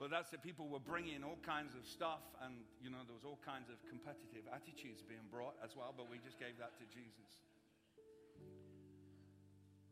But 0.00 0.08
that's 0.08 0.32
it. 0.32 0.40
People 0.40 0.66
were 0.72 0.80
bringing 0.80 1.20
all 1.22 1.36
kinds 1.44 1.76
of 1.76 1.84
stuff, 1.84 2.24
and 2.40 2.64
you 2.80 2.88
know 2.88 3.04
there 3.04 3.12
was 3.12 3.28
all 3.28 3.38
kinds 3.44 3.68
of 3.68 3.76
competitive 3.84 4.48
attitudes 4.48 5.04
being 5.04 5.28
brought 5.30 5.60
as 5.60 5.76
well. 5.76 5.92
But 5.92 6.08
we 6.08 6.16
just 6.24 6.40
gave 6.40 6.56
that 6.56 6.72
to 6.80 6.88
Jesus. 6.88 7.44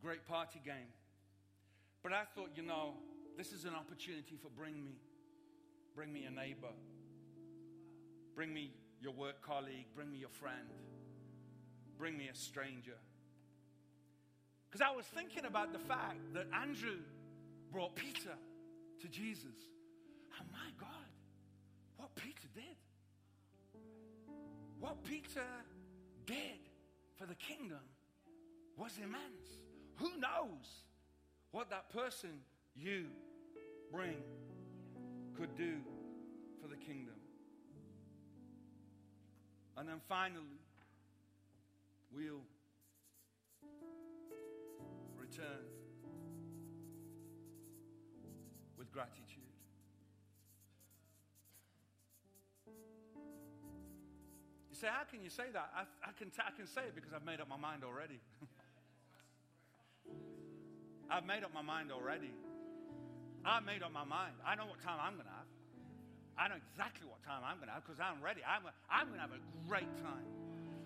Great 0.01 0.25
party 0.25 0.65
game. 0.65 0.89
But 2.03 2.15
I 2.15 2.25
thought, 2.35 2.57
you 2.57 2.63
know, 2.63 2.95
this 3.37 3.53
is 3.53 3.67
an 3.67 3.75
opportunity 3.75 4.41
for 4.41 4.49
bring 4.49 4.83
me, 4.83 4.97
bring 5.95 6.11
me 6.11 6.25
a 6.25 6.31
neighbor, 6.31 6.73
bring 8.35 8.55
me 8.55 8.73
your 9.03 9.13
work 9.13 9.43
colleague, 9.43 9.93
bring 9.95 10.11
me 10.11 10.17
your 10.17 10.33
friend, 10.33 10.73
bring 11.99 12.17
me 12.17 12.31
a 12.33 12.35
stranger. 12.35 12.97
Because 14.71 14.81
I 14.81 14.97
was 14.97 15.05
thinking 15.05 15.45
about 15.45 15.75
the 15.75 15.79
fact 15.81 16.33
that 16.33 16.47
Andrew 16.55 16.97
brought 17.71 17.95
Peter 17.95 18.37
to 19.03 19.09
Jesus. 19.09 19.57
And 20.41 20.49
my 20.53 20.71
God, 20.79 20.89
what 21.97 22.15
Peter 22.15 22.49
did, 22.55 22.77
what 24.79 25.03
Peter 25.05 25.47
did 26.27 26.61
for 27.17 27.27
the 27.27 27.35
kingdom 27.35 27.81
was 28.77 28.93
immense. 28.99 29.59
Who 29.97 30.11
knows 30.19 30.85
what 31.51 31.71
that 31.71 31.91
person 31.91 32.31
you 32.77 33.07
bring 33.93 34.23
could 35.37 35.57
do 35.57 35.79
for 36.63 36.69
the 36.69 36.77
kingdom? 36.77 37.15
And 39.77 39.89
then 39.89 40.01
finally, 40.09 40.61
we'll 42.15 42.43
return 45.17 45.45
with 48.77 48.93
gratitude. 48.93 49.48
Say, 54.79 54.87
How 54.87 55.05
can 55.05 55.23
you 55.23 55.31
say 55.31 55.51
that? 55.53 55.71
I, 55.75 55.83
I 56.07 56.13
can, 56.15 56.31
I 56.39 56.55
can 56.55 56.67
say 56.67 56.83
it 56.87 56.95
because 56.95 57.13
I've 57.13 57.27
made 57.27 57.41
up 57.41 57.49
my 57.49 57.59
mind 57.59 57.83
already. 57.83 58.23
I've 61.11 61.27
made 61.27 61.43
up 61.43 61.53
my 61.53 61.63
mind 61.63 61.91
already. 61.91 62.31
I've 63.45 63.65
made 63.65 63.83
up 63.83 63.93
my 63.93 64.05
mind. 64.05 64.35
I 64.47 64.55
know 64.55 64.67
what 64.67 64.81
time 64.81 64.99
I'm 65.01 65.15
going 65.15 65.27
to 65.27 65.33
have. 65.35 65.49
I 66.39 66.47
know 66.47 66.61
exactly 66.71 67.09
what 67.09 67.23
time 67.27 67.43
I'm 67.43 67.57
going 67.57 67.67
to 67.67 67.75
have 67.75 67.83
because 67.83 67.99
I'm 67.99 68.23
ready. 68.23 68.43
I'm, 68.47 68.63
I'm 68.87 69.09
going 69.09 69.19
to 69.19 69.27
have 69.27 69.35
a 69.35 69.43
great 69.67 69.91
time. 69.99 70.27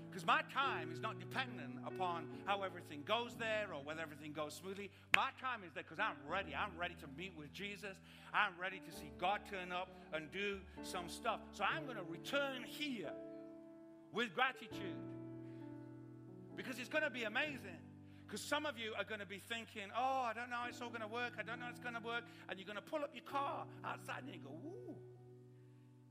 Because 0.09 0.27
my 0.27 0.43
time 0.53 0.93
is 0.93 1.01
not 1.01 1.19
dependent 1.19 1.81
upon 1.87 2.29
how 2.45 2.63
everything 2.63 3.03
goes 3.05 3.35
there 3.35 3.73
or 3.73 3.83
whether 3.83 4.01
everything 4.01 4.33
goes 4.33 4.55
smoothly. 4.55 4.91
My 5.17 5.31
time 5.41 5.65
is 5.67 5.73
there 5.73 5.83
because 5.83 5.99
I'm 5.99 6.21
ready. 6.29 6.55
I'm 6.55 6.77
ready 6.79 6.95
to 7.01 7.07
meet 7.17 7.33
with 7.37 7.53
Jesus. 7.53 7.97
I'm 8.33 8.53
ready 8.61 8.81
to 8.85 8.93
see 8.93 9.11
God 9.19 9.41
turn 9.51 9.73
up 9.73 9.89
and 10.13 10.31
do 10.31 10.61
some 10.83 11.09
stuff. 11.09 11.41
So 11.53 11.65
I'm 11.65 11.85
going 11.85 11.97
to 11.97 12.05
return 12.05 12.63
here 12.65 13.11
with 14.13 14.35
gratitude 14.35 15.01
because 16.57 16.79
it's 16.79 16.89
going 16.89 17.05
to 17.05 17.11
be 17.11 17.25
amazing. 17.25 17.81
Because 18.27 18.41
some 18.41 18.65
of 18.65 18.79
you 18.79 18.93
are 18.97 19.05
going 19.05 19.21
to 19.21 19.27
be 19.27 19.41
thinking, 19.45 19.93
oh, 19.93 20.25
I 20.25 20.33
don't 20.33 20.49
know 20.49 20.65
it's 20.69 20.81
all 20.81 20.89
going 20.89 21.05
to 21.05 21.13
work. 21.13 21.37
I 21.39 21.43
don't 21.43 21.61
know 21.61 21.69
it's 21.69 21.81
going 21.85 21.97
to 21.97 22.01
work. 22.01 22.25
And 22.49 22.59
you're 22.59 22.65
going 22.65 22.81
to 22.81 22.85
pull 22.85 23.05
up 23.05 23.13
your 23.13 23.29
car 23.29 23.69
outside 23.85 24.25
and 24.25 24.33
you 24.33 24.41
go, 24.41 24.57
ooh, 24.65 24.97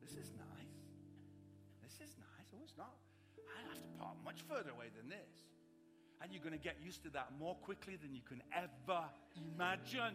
this 0.01 0.13
is 0.13 0.29
nice. 0.37 0.77
This 1.81 1.97
is 1.97 2.13
nice. 2.21 2.49
Oh, 2.53 2.61
it's 2.61 2.77
not. 2.77 2.93
I 3.41 3.57
have 3.69 3.81
to 3.81 3.89
park 3.97 4.17
much 4.23 4.45
further 4.45 4.69
away 4.69 4.93
than 4.93 5.09
this. 5.09 5.33
And 6.21 6.31
you're 6.31 6.45
going 6.45 6.53
to 6.53 6.61
get 6.61 6.77
used 6.85 7.01
to 7.03 7.09
that 7.17 7.33
more 7.39 7.55
quickly 7.55 7.97
than 7.97 8.13
you 8.13 8.21
can 8.21 8.43
ever 8.53 9.01
imagine. 9.57 10.13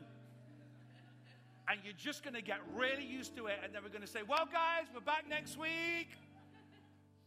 And 1.66 1.80
you're 1.82 1.98
just 1.98 2.22
going 2.22 2.34
to 2.34 2.42
get 2.42 2.62
really 2.74 3.04
used 3.04 3.34
to 3.34 3.46
it. 3.46 3.58
And 3.64 3.74
then 3.74 3.82
we're 3.82 3.90
going 3.90 4.06
to 4.06 4.10
say, 4.10 4.22
well, 4.22 4.46
guys, 4.46 4.86
we're 4.94 5.00
back 5.00 5.24
next 5.28 5.58
week. 5.58 6.14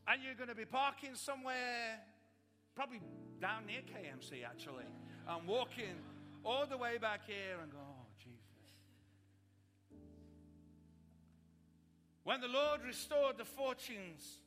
And 0.08 0.22
you're 0.24 0.36
going 0.36 0.50
to 0.50 0.56
be 0.56 0.66
parking 0.66 1.14
somewhere, 1.14 2.00
probably 2.76 3.02
down 3.42 3.66
near 3.68 3.82
KMC, 3.82 4.44
actually, 4.46 4.86
and 5.28 5.48
walking 5.48 5.96
all 6.44 6.66
the 6.66 6.78
way 6.78 6.98
back 6.98 7.22
here 7.28 7.58
and 7.62 7.72
go, 7.72 7.78
oh, 7.80 8.06
Jesus. 8.18 8.40
When 12.24 12.42
the 12.42 12.48
Lord 12.48 12.82
restored 12.86 13.38
the 13.38 13.46
fortunes 13.46 14.40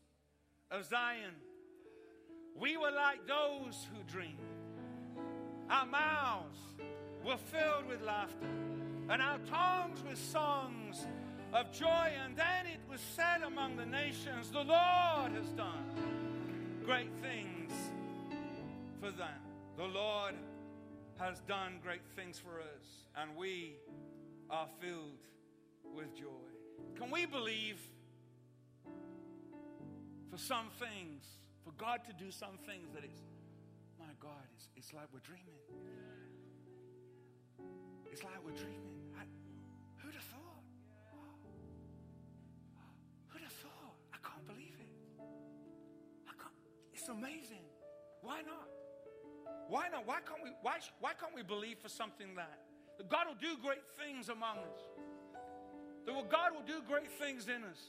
of 0.71 0.85
Zion, 0.85 1.35
we 2.59 2.77
were 2.77 2.91
like 2.91 3.27
those 3.27 3.87
who 3.93 4.03
dream. 4.13 4.39
Our 5.71 5.87
mouths 5.87 6.59
were 7.25 7.37
filled 7.37 7.87
with 7.89 8.03
laughter, 8.03 8.47
and 9.09 9.23
our 9.23 9.39
tongues 9.49 10.03
with 10.09 10.19
songs 10.19 11.07
of 11.53 11.73
joy. 11.73 12.13
And 12.25 12.37
then 12.37 12.67
it 12.67 12.81
was 12.91 13.01
said 13.15 13.43
among 13.43 13.77
the 13.77 13.87
nations, 13.87 14.51
The 14.51 14.65
Lord 14.65 15.33
has 15.33 15.49
done 15.57 15.95
great 16.85 17.11
things 17.21 17.73
for 19.01 19.11
them. 19.11 19.41
The 19.77 19.85
Lord 19.85 20.35
has 21.19 21.41
done 21.49 21.79
great 21.83 22.03
things 22.17 22.39
for 22.39 22.61
us, 22.61 23.05
and 23.17 23.37
we 23.37 23.75
are 24.51 24.67
filled 24.81 25.25
with 25.95 26.15
joy. 26.17 26.27
Can 26.97 27.11
we 27.11 27.27
believe 27.27 27.79
for 30.31 30.39
some 30.39 30.67
things? 30.79 31.25
for 31.65 31.73
God 31.73 32.01
to 32.07 32.13
do 32.13 32.31
some 32.31 32.59
things 32.67 32.93
that 32.95 33.05
it's, 33.05 33.21
my 33.99 34.13
God, 34.21 34.43
it's, 34.55 34.69
it's 34.77 34.93
like 34.93 35.07
we're 35.13 35.21
dreaming. 35.21 35.63
It's 38.11 38.23
like 38.23 38.45
we're 38.45 38.59
dreaming. 38.59 39.02
It's 47.03 47.09
amazing. 47.09 47.67
Why 48.21 48.43
not? 48.43 48.69
Why 49.69 49.89
not? 49.89 50.07
Why 50.07 50.19
can't 50.25 50.41
we? 50.41 50.51
Why, 50.63 50.77
why 51.01 51.11
can't 51.21 51.35
we 51.35 51.43
believe 51.43 51.79
for 51.83 51.89
something 51.89 52.37
that, 52.37 52.61
that 52.97 53.11
God 53.11 53.27
will 53.27 53.41
do 53.41 53.61
great 53.61 53.83
things 53.99 54.29
among 54.29 54.59
us? 54.59 54.79
That 56.07 56.15
God 56.31 56.53
will 56.55 56.63
do 56.63 56.81
great 56.87 57.11
things 57.11 57.49
in 57.49 57.65
us, 57.65 57.81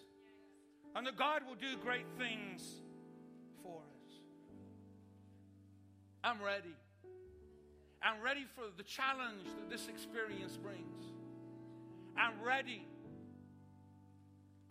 and 0.96 1.06
that 1.06 1.16
God 1.16 1.44
will 1.48 1.54
do 1.54 1.78
great 1.78 2.08
things 2.18 2.64
for 3.62 3.76
us. 3.76 4.16
I'm 6.24 6.42
ready. 6.42 6.74
I'm 8.02 8.20
ready 8.20 8.48
for 8.56 8.64
the 8.76 8.84
challenge 8.84 9.46
that 9.46 9.70
this 9.70 9.90
experience 9.90 10.58
brings. 10.58 11.06
I'm 12.18 12.42
ready. 12.44 12.88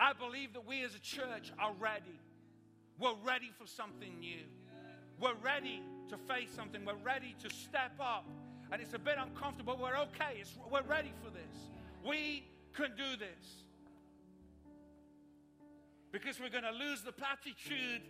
I 0.00 0.14
believe 0.14 0.54
that 0.54 0.66
we 0.66 0.82
as 0.82 0.96
a 0.96 1.00
church 1.00 1.52
are 1.60 1.74
ready. 1.78 2.18
We're 3.02 3.14
ready 3.24 3.50
for 3.58 3.66
something 3.66 4.20
new. 4.20 4.44
We're 5.18 5.34
ready 5.42 5.82
to 6.08 6.16
face 6.16 6.50
something. 6.54 6.84
We're 6.84 6.94
ready 7.02 7.34
to 7.42 7.50
step 7.50 7.94
up. 7.98 8.28
And 8.70 8.80
it's 8.80 8.94
a 8.94 8.98
bit 8.98 9.16
uncomfortable. 9.18 9.76
We're 9.76 9.96
okay. 10.02 10.38
It's, 10.40 10.56
we're 10.70 10.82
ready 10.82 11.12
for 11.20 11.28
this. 11.28 11.68
We 12.06 12.44
can 12.74 12.92
do 12.96 13.16
this. 13.18 13.64
Because 16.12 16.38
we're 16.38 16.48
going 16.48 16.62
to 16.62 16.70
lose 16.70 17.02
the 17.02 17.10
platitude 17.10 18.02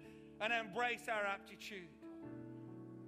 and 0.42 0.52
embrace 0.52 1.08
our 1.08 1.24
aptitude. 1.24 1.88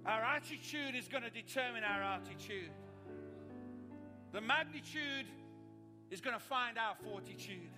Our 0.07 0.23
attitude 0.23 0.95
is 0.95 1.07
going 1.07 1.23
to 1.23 1.29
determine 1.29 1.83
our 1.83 2.01
altitude. 2.01 2.71
The 4.31 4.41
magnitude 4.41 5.27
is 6.09 6.19
going 6.19 6.35
to 6.35 6.43
find 6.43 6.79
our 6.79 6.95
fortitude. 7.03 7.69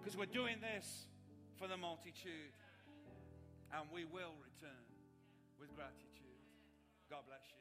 Because 0.00 0.16
we're 0.16 0.26
doing 0.26 0.58
this 0.60 1.06
for 1.64 1.68
the 1.68 1.76
multitude. 1.78 2.52
And 3.72 3.88
we 3.88 4.04
will 4.04 4.36
return 4.44 4.84
with 5.58 5.74
gratitude. 5.74 6.36
God 7.08 7.24
bless 7.26 7.40
you. 7.48 7.53